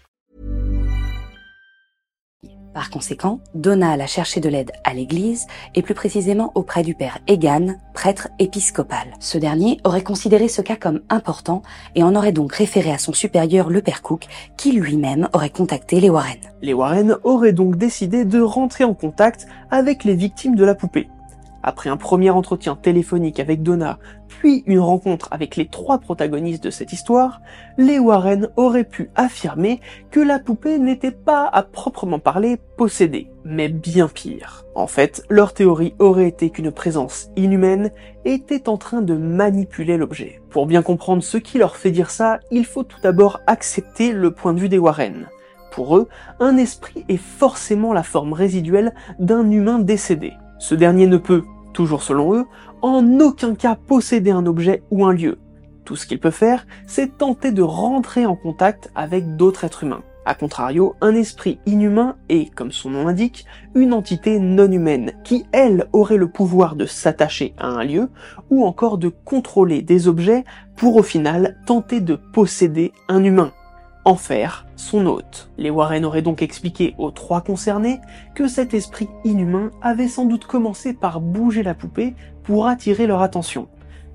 Par 2.73 2.89
conséquent, 2.89 3.39
Donna 3.53 3.91
alla 3.91 4.07
chercher 4.07 4.39
de 4.39 4.47
l'aide 4.47 4.71
à 4.85 4.93
l'église, 4.93 5.47
et 5.75 5.81
plus 5.81 5.93
précisément 5.93 6.51
auprès 6.55 6.83
du 6.83 6.95
père 6.95 7.19
Egan, 7.27 7.75
prêtre 7.93 8.29
épiscopal. 8.39 9.07
Ce 9.19 9.37
dernier 9.37 9.79
aurait 9.83 10.03
considéré 10.03 10.47
ce 10.47 10.61
cas 10.61 10.77
comme 10.77 11.01
important 11.09 11.63
et 11.95 12.03
en 12.03 12.15
aurait 12.15 12.31
donc 12.31 12.53
référé 12.53 12.91
à 12.91 12.97
son 12.97 13.11
supérieur, 13.13 13.69
le 13.69 13.81
père 13.81 14.01
Cook, 14.01 14.25
qui 14.55 14.71
lui-même 14.71 15.27
aurait 15.33 15.49
contacté 15.49 15.99
les 15.99 16.09
Warren. 16.09 16.39
Les 16.61 16.73
Warren 16.73 17.17
auraient 17.23 17.53
donc 17.53 17.75
décidé 17.75 18.23
de 18.23 18.39
rentrer 18.39 18.85
en 18.85 18.93
contact 18.93 19.47
avec 19.69 20.05
les 20.05 20.15
victimes 20.15 20.55
de 20.55 20.63
la 20.63 20.75
poupée. 20.75 21.09
Après 21.63 21.89
un 21.89 21.97
premier 21.97 22.29
entretien 22.29 22.75
téléphonique 22.75 23.39
avec 23.39 23.61
Donna, 23.61 23.99
puis 24.27 24.63
une 24.65 24.79
rencontre 24.79 25.27
avec 25.31 25.55
les 25.55 25.67
trois 25.67 25.99
protagonistes 25.99 26.63
de 26.63 26.69
cette 26.69 26.93
histoire, 26.93 27.41
les 27.77 27.99
Warren 27.99 28.49
auraient 28.55 28.83
pu 28.83 29.11
affirmer 29.15 29.79
que 30.09 30.19
la 30.19 30.39
poupée 30.39 30.79
n'était 30.79 31.11
pas 31.11 31.47
à 31.47 31.63
proprement 31.63 32.19
parler 32.19 32.57
possédée, 32.77 33.31
mais 33.45 33.69
bien 33.69 34.07
pire. 34.07 34.65
En 34.73 34.87
fait, 34.87 35.23
leur 35.29 35.53
théorie 35.53 35.93
aurait 35.99 36.27
été 36.27 36.49
qu'une 36.49 36.71
présence 36.71 37.29
inhumaine 37.35 37.91
était 38.25 38.69
en 38.69 38.77
train 38.77 39.01
de 39.01 39.15
manipuler 39.15 39.97
l'objet. 39.97 40.41
Pour 40.49 40.65
bien 40.65 40.81
comprendre 40.81 41.21
ce 41.21 41.37
qui 41.37 41.57
leur 41.57 41.75
fait 41.75 41.91
dire 41.91 42.09
ça, 42.09 42.39
il 42.49 42.65
faut 42.65 42.83
tout 42.83 42.99
d'abord 43.03 43.39
accepter 43.47 44.11
le 44.11 44.31
point 44.31 44.53
de 44.53 44.59
vue 44.59 44.69
des 44.69 44.79
Warren. 44.79 45.27
Pour 45.71 45.95
eux, 45.97 46.09
un 46.39 46.57
esprit 46.57 47.05
est 47.07 47.17
forcément 47.17 47.93
la 47.93 48.03
forme 48.03 48.33
résiduelle 48.33 48.93
d'un 49.19 49.49
humain 49.49 49.79
décédé. 49.79 50.33
Ce 50.61 50.75
dernier 50.75 51.07
ne 51.07 51.17
peut, 51.17 51.43
toujours 51.73 52.03
selon 52.03 52.35
eux, 52.35 52.45
en 52.83 53.19
aucun 53.19 53.55
cas 53.55 53.73
posséder 53.75 54.29
un 54.29 54.45
objet 54.45 54.83
ou 54.91 55.07
un 55.07 55.11
lieu. 55.11 55.39
Tout 55.85 55.95
ce 55.95 56.05
qu'il 56.05 56.19
peut 56.19 56.29
faire, 56.29 56.67
c'est 56.85 57.17
tenter 57.17 57.51
de 57.51 57.63
rentrer 57.63 58.27
en 58.27 58.35
contact 58.35 58.91
avec 58.93 59.37
d'autres 59.37 59.63
êtres 59.63 59.85
humains. 59.85 60.03
A 60.23 60.35
contrario, 60.35 60.93
un 61.01 61.15
esprit 61.15 61.57
inhumain 61.65 62.15
est, 62.29 62.53
comme 62.53 62.71
son 62.71 62.91
nom 62.91 63.07
l'indique, 63.07 63.47
une 63.73 63.91
entité 63.91 64.39
non 64.39 64.71
humaine 64.71 65.13
qui, 65.23 65.47
elle, 65.51 65.87
aurait 65.93 66.17
le 66.17 66.29
pouvoir 66.29 66.75
de 66.75 66.85
s'attacher 66.85 67.55
à 67.57 67.65
un 67.65 67.83
lieu 67.83 68.11
ou 68.51 68.63
encore 68.63 68.99
de 68.99 69.09
contrôler 69.09 69.81
des 69.81 70.07
objets 70.07 70.43
pour 70.75 70.95
au 70.95 71.03
final 71.03 71.57
tenter 71.65 72.01
de 72.01 72.19
posséder 72.33 72.93
un 73.09 73.23
humain 73.23 73.51
en 74.05 74.15
faire 74.15 74.65
son 74.75 75.05
hôte. 75.05 75.49
Les 75.57 75.69
Warren 75.69 76.05
auraient 76.05 76.21
donc 76.21 76.41
expliqué 76.41 76.95
aux 76.97 77.11
trois 77.11 77.41
concernés 77.41 77.99
que 78.35 78.47
cet 78.47 78.73
esprit 78.73 79.09
inhumain 79.23 79.71
avait 79.81 80.07
sans 80.07 80.25
doute 80.25 80.45
commencé 80.45 80.93
par 80.93 81.21
bouger 81.21 81.63
la 81.63 81.73
poupée 81.73 82.15
pour 82.43 82.67
attirer 82.67 83.07
leur 83.07 83.21
attention. 83.21 83.67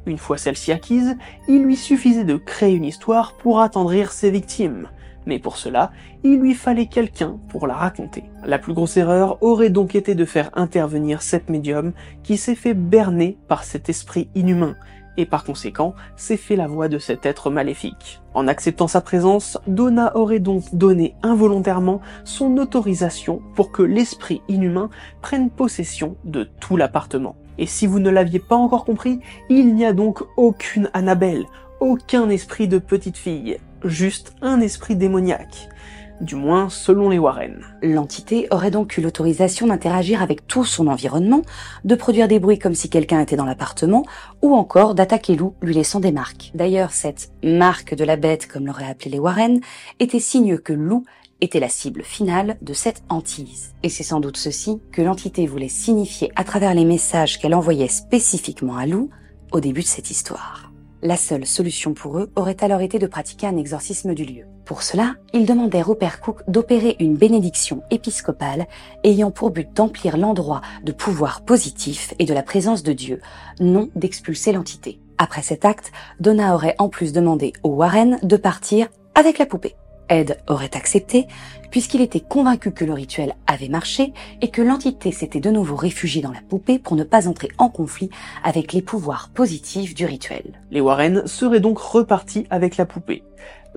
Une 0.06 0.18
fois 0.18 0.38
celle-ci 0.38 0.72
acquise, 0.72 1.16
il 1.48 1.62
lui 1.62 1.76
suffisait 1.76 2.24
de 2.24 2.36
créer 2.36 2.74
une 2.74 2.84
histoire 2.84 3.36
pour 3.36 3.60
attendrir 3.60 4.12
ses 4.12 4.30
victimes. 4.30 4.88
Mais 5.26 5.40
pour 5.40 5.56
cela, 5.56 5.90
il 6.22 6.38
lui 6.38 6.54
fallait 6.54 6.86
quelqu'un 6.86 7.38
pour 7.48 7.66
la 7.66 7.74
raconter. 7.74 8.24
La 8.44 8.58
plus 8.58 8.72
grosse 8.72 8.96
erreur 8.96 9.42
aurait 9.42 9.70
donc 9.70 9.96
été 9.96 10.14
de 10.14 10.24
faire 10.24 10.50
intervenir 10.54 11.20
cette 11.20 11.50
médium 11.50 11.92
qui 12.22 12.36
s'est 12.36 12.54
fait 12.54 12.74
berner 12.74 13.36
par 13.48 13.64
cet 13.64 13.88
esprit 13.88 14.28
inhumain, 14.36 14.76
et 15.16 15.26
par 15.26 15.44
conséquent 15.44 15.94
s'est 16.16 16.36
fait 16.36 16.56
la 16.56 16.66
voix 16.66 16.88
de 16.88 16.98
cet 16.98 17.26
être 17.26 17.50
maléfique. 17.50 18.20
En 18.34 18.48
acceptant 18.48 18.88
sa 18.88 19.00
présence, 19.00 19.58
Donna 19.66 20.16
aurait 20.16 20.40
donc 20.40 20.74
donné 20.74 21.14
involontairement 21.22 22.00
son 22.24 22.56
autorisation 22.58 23.40
pour 23.54 23.72
que 23.72 23.82
l'esprit 23.82 24.42
inhumain 24.48 24.90
prenne 25.22 25.50
possession 25.50 26.16
de 26.24 26.48
tout 26.60 26.76
l'appartement. 26.76 27.36
Et 27.58 27.66
si 27.66 27.86
vous 27.86 28.00
ne 28.00 28.10
l'aviez 28.10 28.40
pas 28.40 28.56
encore 28.56 28.84
compris, 28.84 29.20
il 29.48 29.74
n'y 29.74 29.86
a 29.86 29.92
donc 29.92 30.22
aucune 30.36 30.90
Annabelle, 30.92 31.46
aucun 31.80 32.28
esprit 32.28 32.68
de 32.68 32.78
petite 32.78 33.16
fille, 33.16 33.58
juste 33.84 34.34
un 34.42 34.60
esprit 34.60 34.96
démoniaque 34.96 35.68
du 36.20 36.34
moins 36.34 36.68
selon 36.68 37.08
les 37.10 37.18
Warren. 37.18 37.60
L'entité 37.82 38.48
aurait 38.50 38.70
donc 38.70 38.96
eu 38.96 39.00
l'autorisation 39.00 39.66
d'interagir 39.66 40.22
avec 40.22 40.46
tout 40.46 40.64
son 40.64 40.86
environnement, 40.86 41.42
de 41.84 41.94
produire 41.94 42.28
des 42.28 42.38
bruits 42.38 42.58
comme 42.58 42.74
si 42.74 42.88
quelqu'un 42.88 43.20
était 43.20 43.36
dans 43.36 43.44
l'appartement, 43.44 44.04
ou 44.42 44.54
encore 44.54 44.94
d'attaquer 44.94 45.36
Lou 45.36 45.54
lui 45.62 45.74
laissant 45.74 46.00
des 46.00 46.12
marques. 46.12 46.50
D'ailleurs, 46.54 46.92
cette 46.92 47.30
marque 47.42 47.94
de 47.94 48.04
la 48.04 48.16
bête, 48.16 48.46
comme 48.46 48.66
l'auraient 48.66 48.90
appelé 48.90 49.10
les 49.10 49.18
Warren, 49.18 49.60
était 50.00 50.20
signe 50.20 50.58
que 50.58 50.72
Lou 50.72 51.04
était 51.40 51.60
la 51.60 51.68
cible 51.68 52.02
finale 52.02 52.56
de 52.62 52.72
cette 52.72 53.02
hantise. 53.08 53.74
Et 53.82 53.88
c'est 53.88 54.02
sans 54.02 54.20
doute 54.20 54.36
ceci 54.36 54.80
que 54.92 55.02
l'entité 55.02 55.46
voulait 55.46 55.68
signifier 55.68 56.32
à 56.34 56.44
travers 56.44 56.74
les 56.74 56.84
messages 56.84 57.38
qu'elle 57.38 57.54
envoyait 57.54 57.88
spécifiquement 57.88 58.76
à 58.76 58.86
Lou 58.86 59.10
au 59.52 59.60
début 59.60 59.82
de 59.82 59.86
cette 59.86 60.10
histoire. 60.10 60.65
La 61.02 61.16
seule 61.18 61.44
solution 61.44 61.92
pour 61.92 62.18
eux 62.18 62.30
aurait 62.36 62.64
alors 62.64 62.80
été 62.80 62.98
de 62.98 63.06
pratiquer 63.06 63.46
un 63.46 63.58
exorcisme 63.58 64.14
du 64.14 64.24
lieu. 64.24 64.44
Pour 64.64 64.82
cela, 64.82 65.14
ils 65.34 65.44
demandèrent 65.44 65.90
au 65.90 65.94
père 65.94 66.20
Cook 66.20 66.40
d'opérer 66.48 66.96
une 67.00 67.16
bénédiction 67.16 67.82
épiscopale 67.90 68.66
ayant 69.04 69.30
pour 69.30 69.50
but 69.50 69.68
d'emplir 69.74 70.16
l'endroit 70.16 70.62
de 70.84 70.92
pouvoir 70.92 71.42
positif 71.42 72.14
et 72.18 72.24
de 72.24 72.32
la 72.32 72.42
présence 72.42 72.82
de 72.82 72.94
Dieu, 72.94 73.20
non 73.60 73.90
d'expulser 73.94 74.52
l'entité. 74.52 74.98
Après 75.18 75.42
cet 75.42 75.66
acte, 75.66 75.92
Donna 76.18 76.54
aurait 76.54 76.76
en 76.78 76.88
plus 76.88 77.12
demandé 77.12 77.52
aux 77.62 77.74
Warren 77.74 78.18
de 78.22 78.36
partir 78.36 78.88
avec 79.14 79.38
la 79.38 79.46
poupée. 79.46 79.76
Ed 80.08 80.38
aurait 80.46 80.76
accepté, 80.76 81.26
puisqu'il 81.70 82.00
était 82.00 82.20
convaincu 82.20 82.70
que 82.72 82.84
le 82.84 82.92
rituel 82.92 83.34
avait 83.46 83.68
marché 83.68 84.12
et 84.40 84.48
que 84.48 84.62
l'entité 84.62 85.12
s'était 85.12 85.40
de 85.40 85.50
nouveau 85.50 85.76
réfugiée 85.76 86.22
dans 86.22 86.32
la 86.32 86.40
poupée 86.48 86.78
pour 86.78 86.96
ne 86.96 87.04
pas 87.04 87.28
entrer 87.28 87.48
en 87.58 87.68
conflit 87.68 88.10
avec 88.42 88.72
les 88.72 88.82
pouvoirs 88.82 89.30
positifs 89.34 89.94
du 89.94 90.06
rituel. 90.06 90.60
Les 90.70 90.80
Warren 90.80 91.26
seraient 91.26 91.60
donc 91.60 91.78
repartis 91.78 92.46
avec 92.50 92.76
la 92.76 92.86
poupée, 92.86 93.22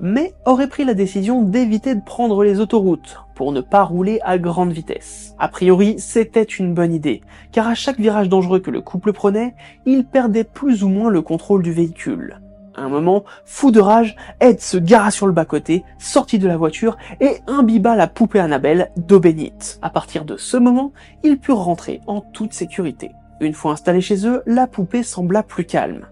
mais 0.00 0.34
auraient 0.46 0.68
pris 0.68 0.84
la 0.84 0.94
décision 0.94 1.42
d'éviter 1.42 1.94
de 1.94 2.04
prendre 2.04 2.42
les 2.42 2.60
autoroutes 2.60 3.18
pour 3.34 3.52
ne 3.52 3.60
pas 3.60 3.84
rouler 3.84 4.20
à 4.22 4.38
grande 4.38 4.72
vitesse. 4.72 5.34
A 5.38 5.48
priori, 5.48 5.96
c'était 5.98 6.42
une 6.42 6.74
bonne 6.74 6.94
idée, 6.94 7.22
car 7.52 7.68
à 7.68 7.74
chaque 7.74 8.00
virage 8.00 8.28
dangereux 8.28 8.60
que 8.60 8.70
le 8.70 8.80
couple 8.80 9.12
prenait, 9.12 9.54
il 9.86 10.04
perdait 10.04 10.44
plus 10.44 10.84
ou 10.84 10.88
moins 10.88 11.10
le 11.10 11.22
contrôle 11.22 11.62
du 11.62 11.72
véhicule. 11.72 12.40
À 12.74 12.82
un 12.82 12.88
moment, 12.88 13.24
fou 13.44 13.70
de 13.70 13.80
rage, 13.80 14.16
Ed 14.40 14.60
se 14.60 14.76
gara 14.76 15.10
sur 15.10 15.26
le 15.26 15.32
bas-côté, 15.32 15.84
sortit 15.98 16.38
de 16.38 16.46
la 16.46 16.56
voiture 16.56 16.96
et 17.20 17.38
imbiba 17.46 17.96
la 17.96 18.06
poupée 18.06 18.38
Annabelle 18.38 18.90
d'eau 18.96 19.18
bénite. 19.18 19.78
À 19.82 19.90
partir 19.90 20.24
de 20.24 20.36
ce 20.36 20.56
moment, 20.56 20.92
ils 21.24 21.38
purent 21.38 21.64
rentrer 21.64 22.00
en 22.06 22.20
toute 22.20 22.52
sécurité. 22.52 23.10
Une 23.40 23.54
fois 23.54 23.72
installés 23.72 24.00
chez 24.00 24.26
eux, 24.26 24.42
la 24.46 24.66
poupée 24.66 25.02
sembla 25.02 25.42
plus 25.42 25.64
calme. 25.64 26.06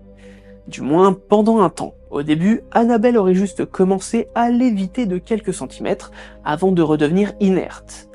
Du 0.67 0.83
moins 0.83 1.15
pendant 1.15 1.61
un 1.61 1.71
temps. 1.71 1.95
Au 2.11 2.23
début, 2.23 2.63
Annabelle 2.73 3.19
aurait 3.19 3.35
juste 3.35 3.65
commencé 3.67 4.29
à 4.35 4.51
léviter 4.51 5.07
de 5.07 5.19
quelques 5.19 5.55
centimètres 5.55 6.11
avant 6.45 6.73
de 6.73 6.83
redevenir 6.83 7.33
inerte. 7.41 8.08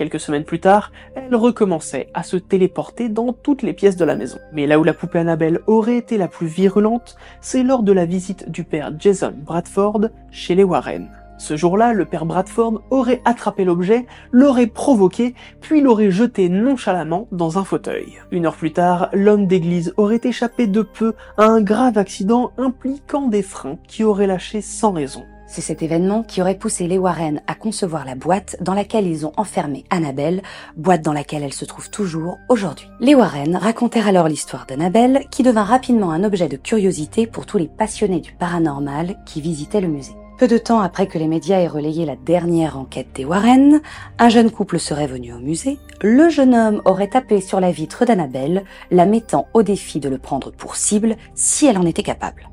Quelques 0.00 0.18
semaines 0.18 0.44
plus 0.44 0.60
tard, 0.60 0.92
elle 1.14 1.34
recommençait 1.34 2.08
à 2.14 2.22
se 2.22 2.38
téléporter 2.38 3.10
dans 3.10 3.34
toutes 3.34 3.60
les 3.60 3.74
pièces 3.74 3.98
de 3.98 4.06
la 4.06 4.16
maison. 4.16 4.38
Mais 4.50 4.66
là 4.66 4.78
où 4.78 4.82
la 4.82 4.94
poupée 4.94 5.18
Annabelle 5.18 5.60
aurait 5.66 5.98
été 5.98 6.16
la 6.16 6.26
plus 6.26 6.46
virulente, 6.46 7.16
c'est 7.42 7.62
lors 7.62 7.82
de 7.82 7.92
la 7.92 8.06
visite 8.06 8.50
du 8.50 8.64
père 8.64 8.94
Jason 8.98 9.34
Bradford 9.36 10.08
chez 10.30 10.54
les 10.54 10.64
Warren. 10.64 11.10
Ce 11.36 11.54
jour-là, 11.54 11.92
le 11.92 12.06
père 12.06 12.24
Bradford 12.24 12.80
aurait 12.88 13.20
attrapé 13.26 13.66
l'objet, 13.66 14.06
l'aurait 14.32 14.68
provoqué, 14.68 15.34
puis 15.60 15.82
l'aurait 15.82 16.10
jeté 16.10 16.48
nonchalamment 16.48 17.28
dans 17.30 17.58
un 17.58 17.64
fauteuil. 17.64 18.20
Une 18.30 18.46
heure 18.46 18.56
plus 18.56 18.72
tard, 18.72 19.10
l'homme 19.12 19.46
d'église 19.46 19.92
aurait 19.98 20.22
échappé 20.24 20.66
de 20.66 20.80
peu 20.80 21.12
à 21.36 21.44
un 21.44 21.60
grave 21.60 21.98
accident 21.98 22.52
impliquant 22.56 23.28
des 23.28 23.42
freins 23.42 23.76
qui 23.86 24.02
auraient 24.02 24.26
lâché 24.26 24.62
sans 24.62 24.92
raison. 24.92 25.26
C'est 25.52 25.62
cet 25.62 25.82
événement 25.82 26.22
qui 26.22 26.40
aurait 26.40 26.54
poussé 26.54 26.86
les 26.86 26.96
Warren 26.96 27.40
à 27.48 27.56
concevoir 27.56 28.04
la 28.04 28.14
boîte 28.14 28.56
dans 28.60 28.72
laquelle 28.72 29.08
ils 29.08 29.26
ont 29.26 29.32
enfermé 29.36 29.84
Annabelle, 29.90 30.42
boîte 30.76 31.02
dans 31.02 31.12
laquelle 31.12 31.42
elle 31.42 31.52
se 31.52 31.64
trouve 31.64 31.90
toujours 31.90 32.38
aujourd'hui. 32.48 32.86
Les 33.00 33.16
Warren 33.16 33.56
racontèrent 33.56 34.06
alors 34.06 34.28
l'histoire 34.28 34.64
d'Annabelle, 34.66 35.24
qui 35.32 35.42
devint 35.42 35.64
rapidement 35.64 36.12
un 36.12 36.22
objet 36.22 36.46
de 36.46 36.56
curiosité 36.56 37.26
pour 37.26 37.46
tous 37.46 37.58
les 37.58 37.66
passionnés 37.66 38.20
du 38.20 38.32
paranormal 38.32 39.16
qui 39.26 39.40
visitaient 39.40 39.80
le 39.80 39.88
musée. 39.88 40.14
Peu 40.38 40.46
de 40.46 40.56
temps 40.56 40.80
après 40.80 41.08
que 41.08 41.18
les 41.18 41.26
médias 41.26 41.58
aient 41.58 41.66
relayé 41.66 42.06
la 42.06 42.14
dernière 42.14 42.78
enquête 42.78 43.08
des 43.16 43.24
Warren, 43.24 43.80
un 44.20 44.28
jeune 44.28 44.52
couple 44.52 44.78
serait 44.78 45.08
venu 45.08 45.34
au 45.34 45.40
musée, 45.40 45.80
le 46.00 46.28
jeune 46.28 46.54
homme 46.54 46.80
aurait 46.84 47.10
tapé 47.10 47.40
sur 47.40 47.58
la 47.58 47.72
vitre 47.72 48.04
d'Annabelle, 48.04 48.62
la 48.92 49.04
mettant 49.04 49.48
au 49.52 49.64
défi 49.64 49.98
de 49.98 50.08
le 50.08 50.18
prendre 50.18 50.52
pour 50.52 50.76
cible 50.76 51.16
si 51.34 51.66
elle 51.66 51.76
en 51.76 51.86
était 51.86 52.04
capable. 52.04 52.48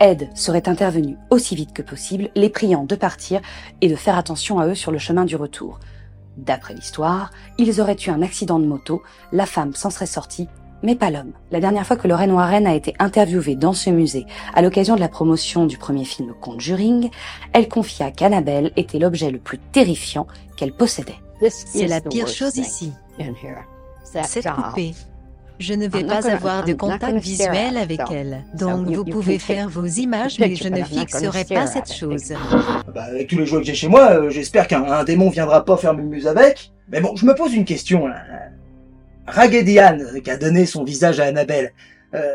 Ed 0.00 0.28
serait 0.34 0.68
intervenu 0.68 1.16
aussi 1.30 1.54
vite 1.54 1.72
que 1.72 1.82
possible, 1.82 2.30
les 2.34 2.50
priant 2.50 2.84
de 2.84 2.94
partir 2.94 3.40
et 3.80 3.88
de 3.88 3.96
faire 3.96 4.18
attention 4.18 4.58
à 4.58 4.66
eux 4.66 4.74
sur 4.74 4.92
le 4.92 4.98
chemin 4.98 5.24
du 5.24 5.36
retour. 5.36 5.80
D'après 6.36 6.74
l'histoire, 6.74 7.30
ils 7.58 7.80
auraient 7.80 7.96
eu 8.06 8.10
un 8.10 8.22
accident 8.22 8.58
de 8.58 8.66
moto, 8.66 9.02
la 9.32 9.46
femme 9.46 9.74
s'en 9.74 9.88
serait 9.88 10.06
sortie, 10.06 10.48
mais 10.82 10.94
pas 10.94 11.10
l'homme. 11.10 11.32
La 11.50 11.60
dernière 11.60 11.86
fois 11.86 11.96
que 11.96 12.06
Lorraine 12.06 12.32
Warren 12.32 12.66
a 12.66 12.74
été 12.74 12.94
interviewée 12.98 13.56
dans 13.56 13.72
ce 13.72 13.88
musée, 13.88 14.26
à 14.54 14.60
l'occasion 14.60 14.96
de 14.96 15.00
la 15.00 15.08
promotion 15.08 15.64
du 15.64 15.78
premier 15.78 16.04
film 16.04 16.34
Conjuring, 16.40 17.10
elle 17.54 17.68
confia 17.68 18.10
qu'Annabelle 18.10 18.72
était 18.76 18.98
l'objet 18.98 19.30
le 19.30 19.38
plus 19.38 19.58
terrifiant 19.58 20.26
qu'elle 20.56 20.72
possédait. 20.72 21.16
C'est 21.50 21.86
la 21.86 22.00
pire 22.00 22.28
chose 22.28 22.56
ici. 22.58 22.92
Cette 24.04 24.46
poupée. 24.46 24.94
Je 25.58 25.74
ne 25.74 25.88
vais 25.88 26.04
pas 26.04 26.28
avoir 26.30 26.64
de 26.64 26.74
contact 26.74 27.18
visuel 27.18 27.76
avec 27.76 28.00
elle. 28.10 28.44
Donc 28.54 28.88
vous 28.88 29.04
pouvez 29.04 29.38
faire 29.38 29.68
vos 29.68 29.86
images, 29.86 30.38
mais 30.38 30.54
je 30.54 30.68
ne 30.68 30.82
fixerai 30.82 31.44
pas 31.44 31.66
cette 31.66 31.92
chose. 31.92 32.32
Bah, 32.94 33.04
avec 33.04 33.28
tous 33.28 33.38
les 33.38 33.46
jouets 33.46 33.60
que 33.60 33.66
j'ai 33.66 33.74
chez 33.74 33.88
moi, 33.88 34.12
euh, 34.12 34.30
j'espère 34.30 34.66
qu'un 34.68 35.04
démon 35.04 35.28
viendra 35.30 35.64
pas 35.64 35.76
faire 35.76 35.94
mumuse 35.94 36.26
avec. 36.26 36.72
Mais 36.88 37.00
bon, 37.00 37.16
je 37.16 37.26
me 37.26 37.34
pose 37.34 37.54
une 37.54 37.64
question 37.64 38.06
là. 38.06 38.22
Raggedy 39.26 39.78
Ann, 39.80 40.00
euh, 40.00 40.20
qui 40.20 40.30
a 40.30 40.36
donné 40.36 40.66
son 40.66 40.84
visage 40.84 41.20
à 41.20 41.24
Annabelle, 41.24 41.72
euh, 42.14 42.32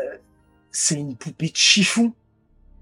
c'est 0.70 0.96
une 0.96 1.16
poupée 1.16 1.48
de 1.48 1.56
chiffon. 1.56 2.12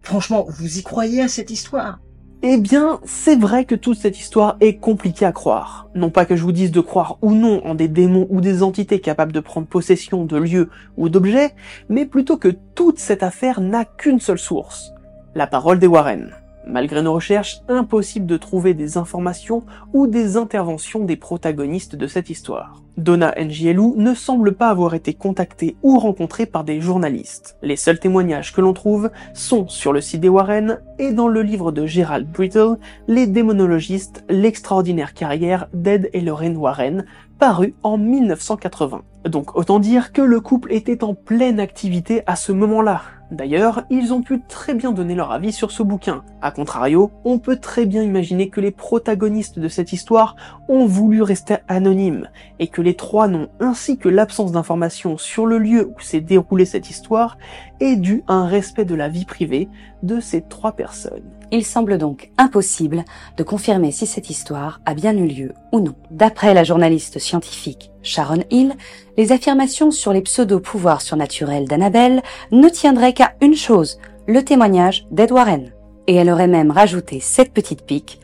Franchement, 0.03 0.47
vous 0.49 0.79
y 0.79 0.83
croyez 0.83 1.23
à 1.23 1.29
cette 1.29 1.51
histoire? 1.51 2.01
Eh 2.42 2.57
bien, 2.57 3.00
c'est 3.05 3.38
vrai 3.38 3.66
que 3.66 3.74
toute 3.74 3.98
cette 3.98 4.18
histoire 4.18 4.57
est 4.61 4.76
compliquée 4.76 5.26
à 5.26 5.33
croire. 5.33 5.88
Non 5.94 6.09
pas 6.09 6.24
que 6.24 6.37
je 6.37 6.42
vous 6.42 6.53
dise 6.53 6.72
de 6.72 6.81
croire 6.81 7.18
ou 7.20 7.35
non 7.35 7.66
en 7.66 7.74
des 7.74 7.88
démons 7.88 8.26
ou 8.31 8.40
des 8.40 8.62
entités 8.62 8.98
capables 8.98 9.33
de 9.33 9.40
prendre 9.40 9.66
possession 9.66 10.24
de 10.24 10.38
lieux 10.38 10.70
ou 10.96 11.11
d'objets, 11.11 11.55
mais 11.90 12.07
plutôt 12.07 12.38
que 12.38 12.48
toute 12.74 12.98
cette 12.98 13.22
affaire 13.22 13.61
n'a 13.61 13.85
qu'une 13.85 14.20
seule 14.20 14.38
source. 14.38 14.92
La 15.35 15.46
parole 15.46 15.79
des 15.79 15.87
Warren. 15.87 16.31
Malgré 16.66 17.03
nos 17.03 17.14
recherches, 17.14 17.62
impossible 17.68 18.27
de 18.27 18.37
trouver 18.37 18.75
des 18.75 18.99
informations 18.99 19.64
ou 19.92 20.07
des 20.07 20.37
interventions 20.37 21.05
des 21.05 21.16
protagonistes 21.16 21.96
de 21.96 22.07
cette 22.07 22.31
histoire. 22.31 22.83
Donna 22.96 23.35
Ngielou 23.38 23.94
ne 23.96 24.14
semble 24.14 24.55
pas 24.55 24.68
avoir 24.68 24.94
été 24.94 25.14
contactée 25.14 25.77
ou 25.83 25.99
rencontrée 25.99 26.46
par 26.46 26.64
des 26.64 26.81
journalistes. 26.81 27.57
Les 27.62 27.77
seuls 27.77 27.99
témoignages 27.99 28.53
que 28.53 28.61
l'on 28.61 28.75
trouve 28.75 29.11
sont 29.33 29.68
sur 29.68 29.92
le 29.92 30.01
site 30.01 30.20
des 30.20 30.29
Warren 30.29 30.81
et 30.99 31.12
dans 31.12 31.29
le 31.29 31.42
livre 31.42 31.73
de 31.73 31.87
Gerald 31.87 32.31
Brittle, 32.31 32.77
Les 33.09 33.27
démonologistes, 33.27 34.25
l'extraordinaire 34.29 35.14
carrière 35.14 35.68
d'Ed 35.73 36.11
et 36.12 36.20
Lorraine 36.20 36.59
Warren, 36.59 37.07
paru 37.38 37.75
en 37.83 37.96
1980. 37.96 39.03
Donc 39.25 39.57
autant 39.57 39.81
dire 39.81 40.12
que 40.12 40.23
le 40.23 40.40
couple 40.40 40.73
était 40.73 41.03
en 41.03 41.14
pleine 41.14 41.59
activité 41.59 42.23
à 42.27 42.37
ce 42.37 42.53
moment-là. 42.53 43.03
D'ailleurs, 43.31 43.85
ils 43.90 44.12
ont 44.12 44.23
pu 44.23 44.40
très 44.40 44.75
bien 44.75 44.90
donner 44.90 45.14
leur 45.14 45.31
avis 45.31 45.53
sur 45.53 45.71
ce 45.71 45.85
bouquin. 45.85 46.25
A 46.43 46.51
contrario, 46.51 47.12
on 47.25 47.38
peut 47.38 47.57
très 47.57 47.87
bien 47.87 48.03
imaginer 48.03 48.49
que 48.49 48.61
les 48.61 48.73
protagonistes 48.73 49.59
de 49.59 49.69
cette 49.69 49.93
histoire 49.93 50.35
ont 50.69 50.87
voulu 50.87 51.23
rester 51.23 51.59
anonymes, 51.69 52.29
et 52.59 52.66
que 52.66 52.83
les 52.83 52.95
trois 52.95 53.29
noms 53.29 53.49
ainsi 53.61 53.99
que 53.99 54.09
l'absence 54.09 54.53
d'informations 54.53 55.16
sur 55.16 55.47
le 55.47 55.59
lieu 55.59 55.93
où 55.97 56.01
s'est 56.01 56.21
déroulée 56.21 56.64
cette 56.64 56.90
histoire 56.90 57.38
est 57.79 57.97
dû 57.97 58.25
à 58.27 58.35
un 58.35 58.47
respect 58.47 58.85
de 58.85 58.95
la 58.97 59.09
vie 59.09 59.25
privée 59.25 59.69
de 60.03 60.19
ces 60.19 60.43
trois 60.43 60.73
personnes. 60.73 61.39
Il 61.53 61.65
semble 61.65 61.99
donc 61.99 62.31
impossible 62.39 63.05
de 63.37 63.43
confirmer 63.43 63.91
si 63.91 64.07
cette 64.07 64.31
histoire 64.31 64.81
a 64.87 64.95
bien 64.95 65.17
eu 65.17 65.27
lieu 65.27 65.53
ou 65.73 65.81
non. 65.81 65.95
D'après 66.11 66.55
la 66.55 66.63
journaliste 66.63 67.19
scientifique 67.19 67.91
Sharon 68.03 68.45
Hill, 68.51 68.75
les 69.17 69.33
affirmations 69.33 69.91
sur 69.91 70.13
les 70.13 70.23
pseudo-pouvoirs 70.23 71.03
surnaturels 71.03 71.67
d'Annabelle 71.67 72.23
ne 72.53 72.69
tiendraient 72.69 73.15
qu'à 73.15 73.35
une 73.41 73.57
chose, 73.57 73.99
le 74.29 74.45
témoignage 74.45 75.07
d'Ed 75.11 75.33
Warren. 75.33 75.73
Et 76.07 76.15
elle 76.15 76.31
aurait 76.31 76.47
même 76.47 76.71
rajouté 76.71 77.19
cette 77.21 77.53
petite 77.53 77.85
pique. 77.85 78.21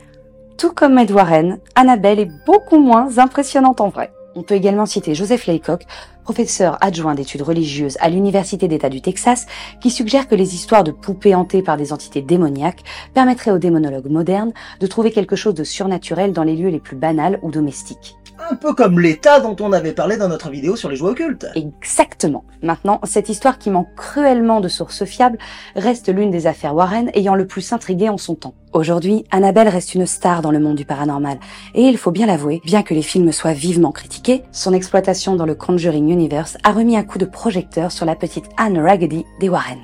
Tout 0.57 0.73
comme 0.73 0.99
Ed 0.99 1.11
Warren, 1.11 1.59
Annabelle 1.75 2.21
est 2.21 2.31
beaucoup 2.47 2.79
moins 2.79 3.19
impressionnante 3.19 3.81
en 3.81 3.89
vrai. 3.89 4.11
On 4.39 4.43
peut 4.43 4.55
également 4.55 4.85
citer 4.85 5.15
Joseph 5.15 5.47
Laycock, 5.47 5.87
professeur 6.23 6.77
adjoint 6.83 7.15
d'études 7.15 7.41
religieuses 7.41 7.97
à 8.01 8.11
l'Université 8.11 8.69
d'État 8.69 8.91
du 8.91 9.01
Texas, 9.01 9.47
qui 9.81 9.91
suggère 9.91 10.29
que 10.29 10.35
les 10.35 10.55
histoires 10.55 10.85
de 10.85 10.91
poupées 10.91 11.35
hantées 11.35 11.63
par 11.63 11.79
des 11.79 11.91
entités 11.91 12.21
démoniaques 12.21 12.85
permettraient 13.15 13.51
aux 13.51 13.59
démonologues 13.59 14.11
modernes 14.11 14.53
de 14.79 14.87
trouver 14.87 15.11
quelque 15.11 15.37
chose 15.37 15.55
de 15.55 15.65
surnaturel 15.65 16.35
dans 16.35 16.45
les 16.45 16.55
lieux 16.55 16.69
les 16.69 16.81
plus 16.81 16.97
banals 16.97 17.39
ou 17.43 17.51
domestiques 17.51 18.19
un 18.51 18.55
peu 18.55 18.75
comme 18.75 19.01
l'état 19.01 19.41
dont 19.41 19.57
on 19.61 19.73
avait 19.73 19.93
parlé 19.93 20.17
dans 20.17 20.29
notre 20.29 20.51
vidéo 20.51 20.77
sur 20.77 20.89
les 20.89 20.97
jouets 20.97 21.11
occultes. 21.11 21.47
Exactement. 21.55 22.45
Maintenant, 22.63 23.01
cette 23.05 23.29
histoire 23.29 23.59
qui 23.59 23.71
manque 23.71 23.95
cruellement 23.97 24.61
de 24.61 24.69
sources 24.69 25.05
fiables 25.05 25.39
reste 25.75 26.13
l'une 26.13 26.31
des 26.31 26.47
affaires 26.47 26.75
Warren 26.75 27.11
ayant 27.15 27.35
le 27.35 27.47
plus 27.47 27.73
intrigué 27.73 28.09
en 28.09 28.19
son 28.19 28.35
temps. 28.35 28.55
Aujourd'hui, 28.73 29.25
Annabelle 29.31 29.69
reste 29.69 29.95
une 29.95 30.07
star 30.07 30.43
dans 30.43 30.51
le 30.51 30.59
monde 30.59 30.77
du 30.77 30.85
paranormal, 30.85 31.39
et 31.75 31.83
il 31.83 31.97
faut 31.97 32.11
bien 32.11 32.27
l'avouer, 32.27 32.61
bien 32.65 32.83
que 32.83 32.93
les 32.93 33.03
films 33.03 33.33
soient 33.33 33.55
vivement 33.55 33.93
critiqués, 33.93 34.43
son 34.53 34.75
exploitation 34.75 35.35
dans 35.35 35.47
le 35.47 35.55
Conjuring 35.55 36.11
Universe 36.11 36.59
a 36.63 36.73
remis 36.73 36.97
un 36.97 37.03
coup 37.03 37.19
de 37.19 37.25
projecteur 37.25 37.91
sur 37.91 38.05
la 38.05 38.17
petite 38.17 38.45
Anne 38.59 38.79
Raggedy 38.79 39.25
des 39.41 39.49
Warren. 39.49 39.79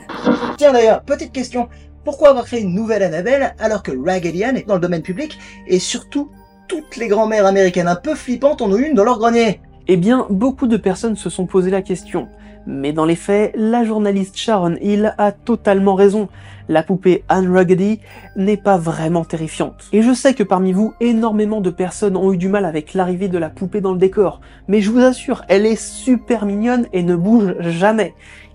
Tiens 0.58 0.72
d'ailleurs, 0.72 1.02
petite 1.04 1.32
question, 1.32 1.68
pourquoi 2.04 2.30
avoir 2.30 2.44
créé 2.44 2.60
une 2.60 2.74
nouvelle 2.74 3.02
Annabelle 3.02 3.54
alors 3.58 3.82
que 3.82 3.92
Raggedy 3.92 4.44
Ann 4.44 4.56
est 4.56 4.66
dans 4.66 4.74
le 4.74 4.80
domaine 4.80 5.02
public 5.02 5.38
et 5.66 5.78
surtout 5.78 6.30
toutes 6.72 6.96
les 6.96 7.08
grand-mères 7.08 7.44
américaines 7.44 7.86
un 7.88 7.96
peu 7.96 8.14
flippantes 8.14 8.62
en 8.62 8.72
ont 8.72 8.78
une 8.78 8.94
dans 8.94 9.04
leur 9.04 9.18
grenier 9.18 9.60
Eh 9.88 9.98
bien, 9.98 10.26
beaucoup 10.30 10.66
de 10.66 10.78
personnes 10.78 11.16
se 11.16 11.28
sont 11.28 11.44
posé 11.44 11.70
la 11.70 11.82
question. 11.82 12.28
Mais 12.66 12.94
dans 12.94 13.04
les 13.04 13.14
faits, 13.14 13.52
la 13.56 13.84
journaliste 13.84 14.38
Sharon 14.38 14.76
Hill 14.80 15.14
a 15.18 15.32
totalement 15.32 15.94
raison. 15.94 16.28
la 16.68 16.82
poupée 16.82 17.24
Anne 17.28 17.54
Ruggedy 17.54 18.00
n'est 18.36 18.56
pas 18.56 18.78
vraiment 18.78 19.24
terrifiante. 19.24 19.90
Et 19.92 20.00
je 20.00 20.14
sais 20.14 20.32
que 20.32 20.44
parmi 20.44 20.72
vous, 20.72 20.94
énormément 21.00 21.60
de 21.60 21.68
personnes 21.68 22.16
ont 22.16 22.32
eu 22.32 22.38
du 22.38 22.48
mal 22.48 22.64
avec 22.64 22.94
l'arrivée 22.94 23.28
de 23.28 23.36
la 23.36 23.50
poupée 23.50 23.82
dans 23.82 23.92
le 23.92 23.98
décor, 23.98 24.40
mais 24.68 24.80
je 24.80 24.90
vous 24.90 25.00
assure, 25.00 25.44
elle 25.48 25.66
est 25.66 25.76
super 25.76 26.46
mignonne 26.46 26.86
et 26.94 27.02
ne 27.02 27.16
bouge 27.16 27.54
jamais. 27.58 28.14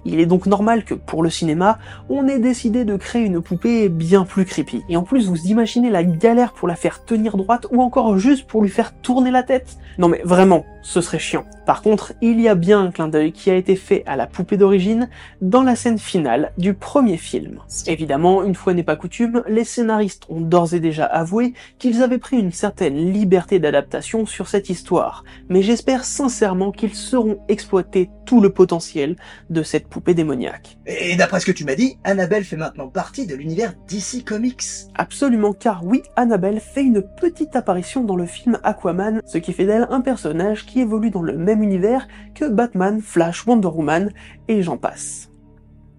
Il 0.10 0.22
est 0.22 0.26
donc 0.26 0.46
normal 0.46 0.86
que 0.86 0.94
pour 0.94 1.22
le 1.22 1.30
cinéma, 1.30 1.80
on 2.10 2.30
ait 2.30 2.40
décidé 2.40 2.86
de 2.86 2.96
créer 2.96 3.26
une 3.26 3.42
poupée 3.42 3.90
bien 3.90 4.24
plus 4.24 4.46
creepy. 4.46 4.84
Et 4.88 4.96
en 4.96 5.04
plus, 5.04 5.28
vous 5.28 5.48
imaginez 5.48 5.90
la 5.90 6.06
galère 6.06 6.54
pour 6.54 6.70
la 6.70 6.78
faire 6.78 7.04
tenir 7.04 7.36
droite 7.36 7.68
ou 7.72 7.82
encore 7.82 8.18
juste 8.18 8.48
pour 8.48 8.62
lui 8.62 8.70
faire 8.70 8.94
tourner 9.02 9.32
la 9.32 9.44
tête 9.44 9.78
Non 9.98 10.08
mais 10.08 10.22
vraiment, 10.24 10.66
ce 10.82 11.02
serait 11.02 11.20
chiant. 11.20 11.44
Par 11.66 11.82
contre, 11.82 12.14
il 12.22 12.40
y 12.40 12.48
a 12.48 12.56
bien 12.56 12.80
un 12.80 12.92
clin 12.92 13.10
d'œil 13.10 13.34
qui 13.34 13.50
a 13.50 13.56
été 13.56 13.76
fait 13.76 14.04
à 14.06 14.16
la 14.16 14.28
poupée 14.28 14.56
d'origine 14.56 15.10
dans 15.42 15.64
la 15.64 15.76
scène 15.76 16.00
finale 16.00 16.54
du 16.58 16.74
premier 16.74 17.18
film. 17.18 17.60
Évidemment, 17.88 18.46
une 18.46 18.56
fois 18.56 18.74
n'est 18.74 18.84
pas 18.84 18.96
coutume, 18.96 19.44
les 19.50 19.66
scénaristes 19.66 20.24
ont 20.30 20.40
d'ores 20.40 20.74
et 20.74 20.80
déjà 20.80 21.04
avoué 21.04 21.54
qu'ils 21.80 22.02
avaient 22.02 22.18
pris 22.18 22.38
une 22.38 22.54
certaine 22.54 23.12
liberté 23.12 23.60
d'adaptation 23.60 24.26
sur 24.26 24.48
cette 24.48 24.70
histoire, 24.70 25.26
mais 25.50 25.62
j'espère 25.62 26.06
sincèrement 26.06 26.72
qu'ils 26.72 26.96
sauront 26.96 27.40
exploiter 27.50 28.10
tout 28.28 28.42
le 28.42 28.52
potentiel 28.52 29.16
de 29.50 29.64
cette 29.64 29.88
poupée 29.88 30.14
démoniaque. 30.14 30.78
Et 30.86 31.16
d'après 31.16 31.40
ce 31.40 31.46
que 31.46 31.52
tu 31.52 31.64
m'as 31.64 31.76
dit, 31.76 31.98
Annabelle 32.04 32.44
fait 32.44 32.58
maintenant 32.58 32.90
partie 32.90 33.26
de 33.26 33.34
l'univers 33.34 33.74
DC 33.88 34.24
Comics. 34.24 34.64
Absolument, 34.96 35.54
car 35.54 35.84
oui, 35.86 36.04
Annabelle 36.18 36.60
fait 36.60 36.84
une 36.84 37.02
petite 37.02 37.56
apparition 37.56 38.04
dans 38.04 38.18
le 38.18 38.26
film 38.26 38.60
Aquaman, 38.64 39.22
ce 39.26 39.38
qui 39.38 39.54
fait 39.54 39.66
d'elle 39.66 39.88
un 39.90 40.02
personnage 40.02 40.66
qui 40.66 40.82
évolue 40.82 41.10
dans 41.10 41.22
le 41.22 41.38
même 41.38 41.64
univers 41.64 42.08
que 42.36 42.46
Batman, 42.46 43.02
Flash, 43.02 43.48
Wonder 43.48 43.70
Woman, 43.70 44.12
et 44.50 44.62
j'en 44.62 44.78
passe. 44.78 45.32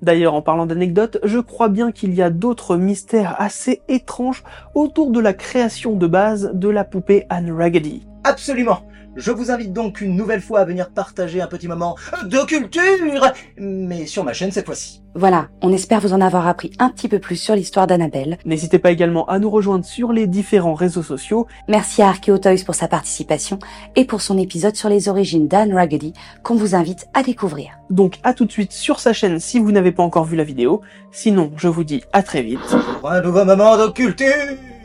D'ailleurs, 0.03 0.35
en 0.35 0.43
parlant 0.43 0.67
d'anecdotes, 0.67 1.19
je 1.25 1.39
crois 1.39 1.71
bien 1.71 1.91
qu'il 1.93 2.15
y 2.15 2.23
a 2.23 2.31
d'autres 2.31 2.77
mystères 2.77 3.41
assez 3.41 3.81
étranges 3.89 4.45
autour 4.75 5.11
de 5.11 5.19
la 5.19 5.33
création 5.33 5.97
de 5.97 6.07
base 6.07 6.51
de 6.53 6.69
la 6.69 6.85
poupée 6.85 7.25
Anne 7.31 7.51
Raggedy. 7.51 8.07
Absolument 8.23 8.83
je 9.19 9.33
vous 9.33 9.51
invite 9.51 9.73
donc 9.73 10.01
une 10.01 10.17
nouvelle 10.17 10.41
fois 10.41 10.61
à 10.61 10.65
venir 10.65 10.91
partager 10.91 11.43
un 11.43 11.49
petit 11.49 11.69
moment 11.69 11.97
de 12.25 12.47
culture, 12.47 13.33
mais 13.59 14.07
sur 14.07 14.25
ma 14.25 14.33
chaîne 14.33 14.53
cette 14.53 14.67
fois-ci. 14.67 15.03
Voilà, 15.15 15.49
on 15.63 15.73
espère 15.73 16.01
vous 16.01 16.13
en 16.13 16.21
avoir 16.21 16.47
appris 16.47 16.71
un 16.79 16.91
petit 16.91 17.09
peu 17.09 17.19
plus 17.19 17.37
sur 17.37 17.57
l'histoire 17.57 17.89
d'Annabelle. 17.89 18.39
N'hésitez 18.45 18.79
pas 18.79 18.93
également 18.93 19.27
à 19.27 19.41
nous 19.41 19.51
rejoindre 19.51 19.85
sur 19.85 20.13
les 20.13 20.29
différents 20.29 20.75
réseaux 20.75 21.03
sociaux. 21.03 21.49
Merci 21.67 22.03
à 22.03 22.09
Archeotoys 22.09 22.65
pour 22.65 22.77
sa 22.77 22.87
participation 22.87 23.59
et 23.97 24.05
pour 24.05 24.21
son 24.21 24.39
épisode 24.39 24.77
sur 24.77 24.89
les 24.89 25.09
origines 25.09 25.49
d'Anne 25.49 25.75
Raggedy 25.75 26.13
qu'on 26.45 26.55
vous 26.55 26.77
invite 26.77 27.09
à 27.15 27.25
découvrir. 27.25 27.71
Donc 27.91 28.19
à 28.23 28.35
tout 28.35 28.45
de 28.45 28.53
suite 28.53 28.73
sur 28.73 29.01
sa 29.01 29.13
chaîne 29.13 29.41
si 29.41 29.59
vous 29.59 29.73
n'avez 29.73 29.93
pas 29.93 30.05
encore 30.05 30.25
vu 30.25 30.37
la 30.37 30.45
vidéo. 30.45 30.83
Sinon, 31.11 31.51
je 31.57 31.67
vous 31.67 31.85
dis 31.85 32.05
à 32.13 32.23
très 32.23 32.43
vite. 32.43 32.77
Pour 33.01 33.11
un 33.11 33.21
nouveau 33.21 33.45
moment 33.45 33.77
de 33.77 33.91
culture 33.91 34.27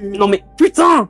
Non 0.02 0.28
mais 0.28 0.44
putain 0.58 1.10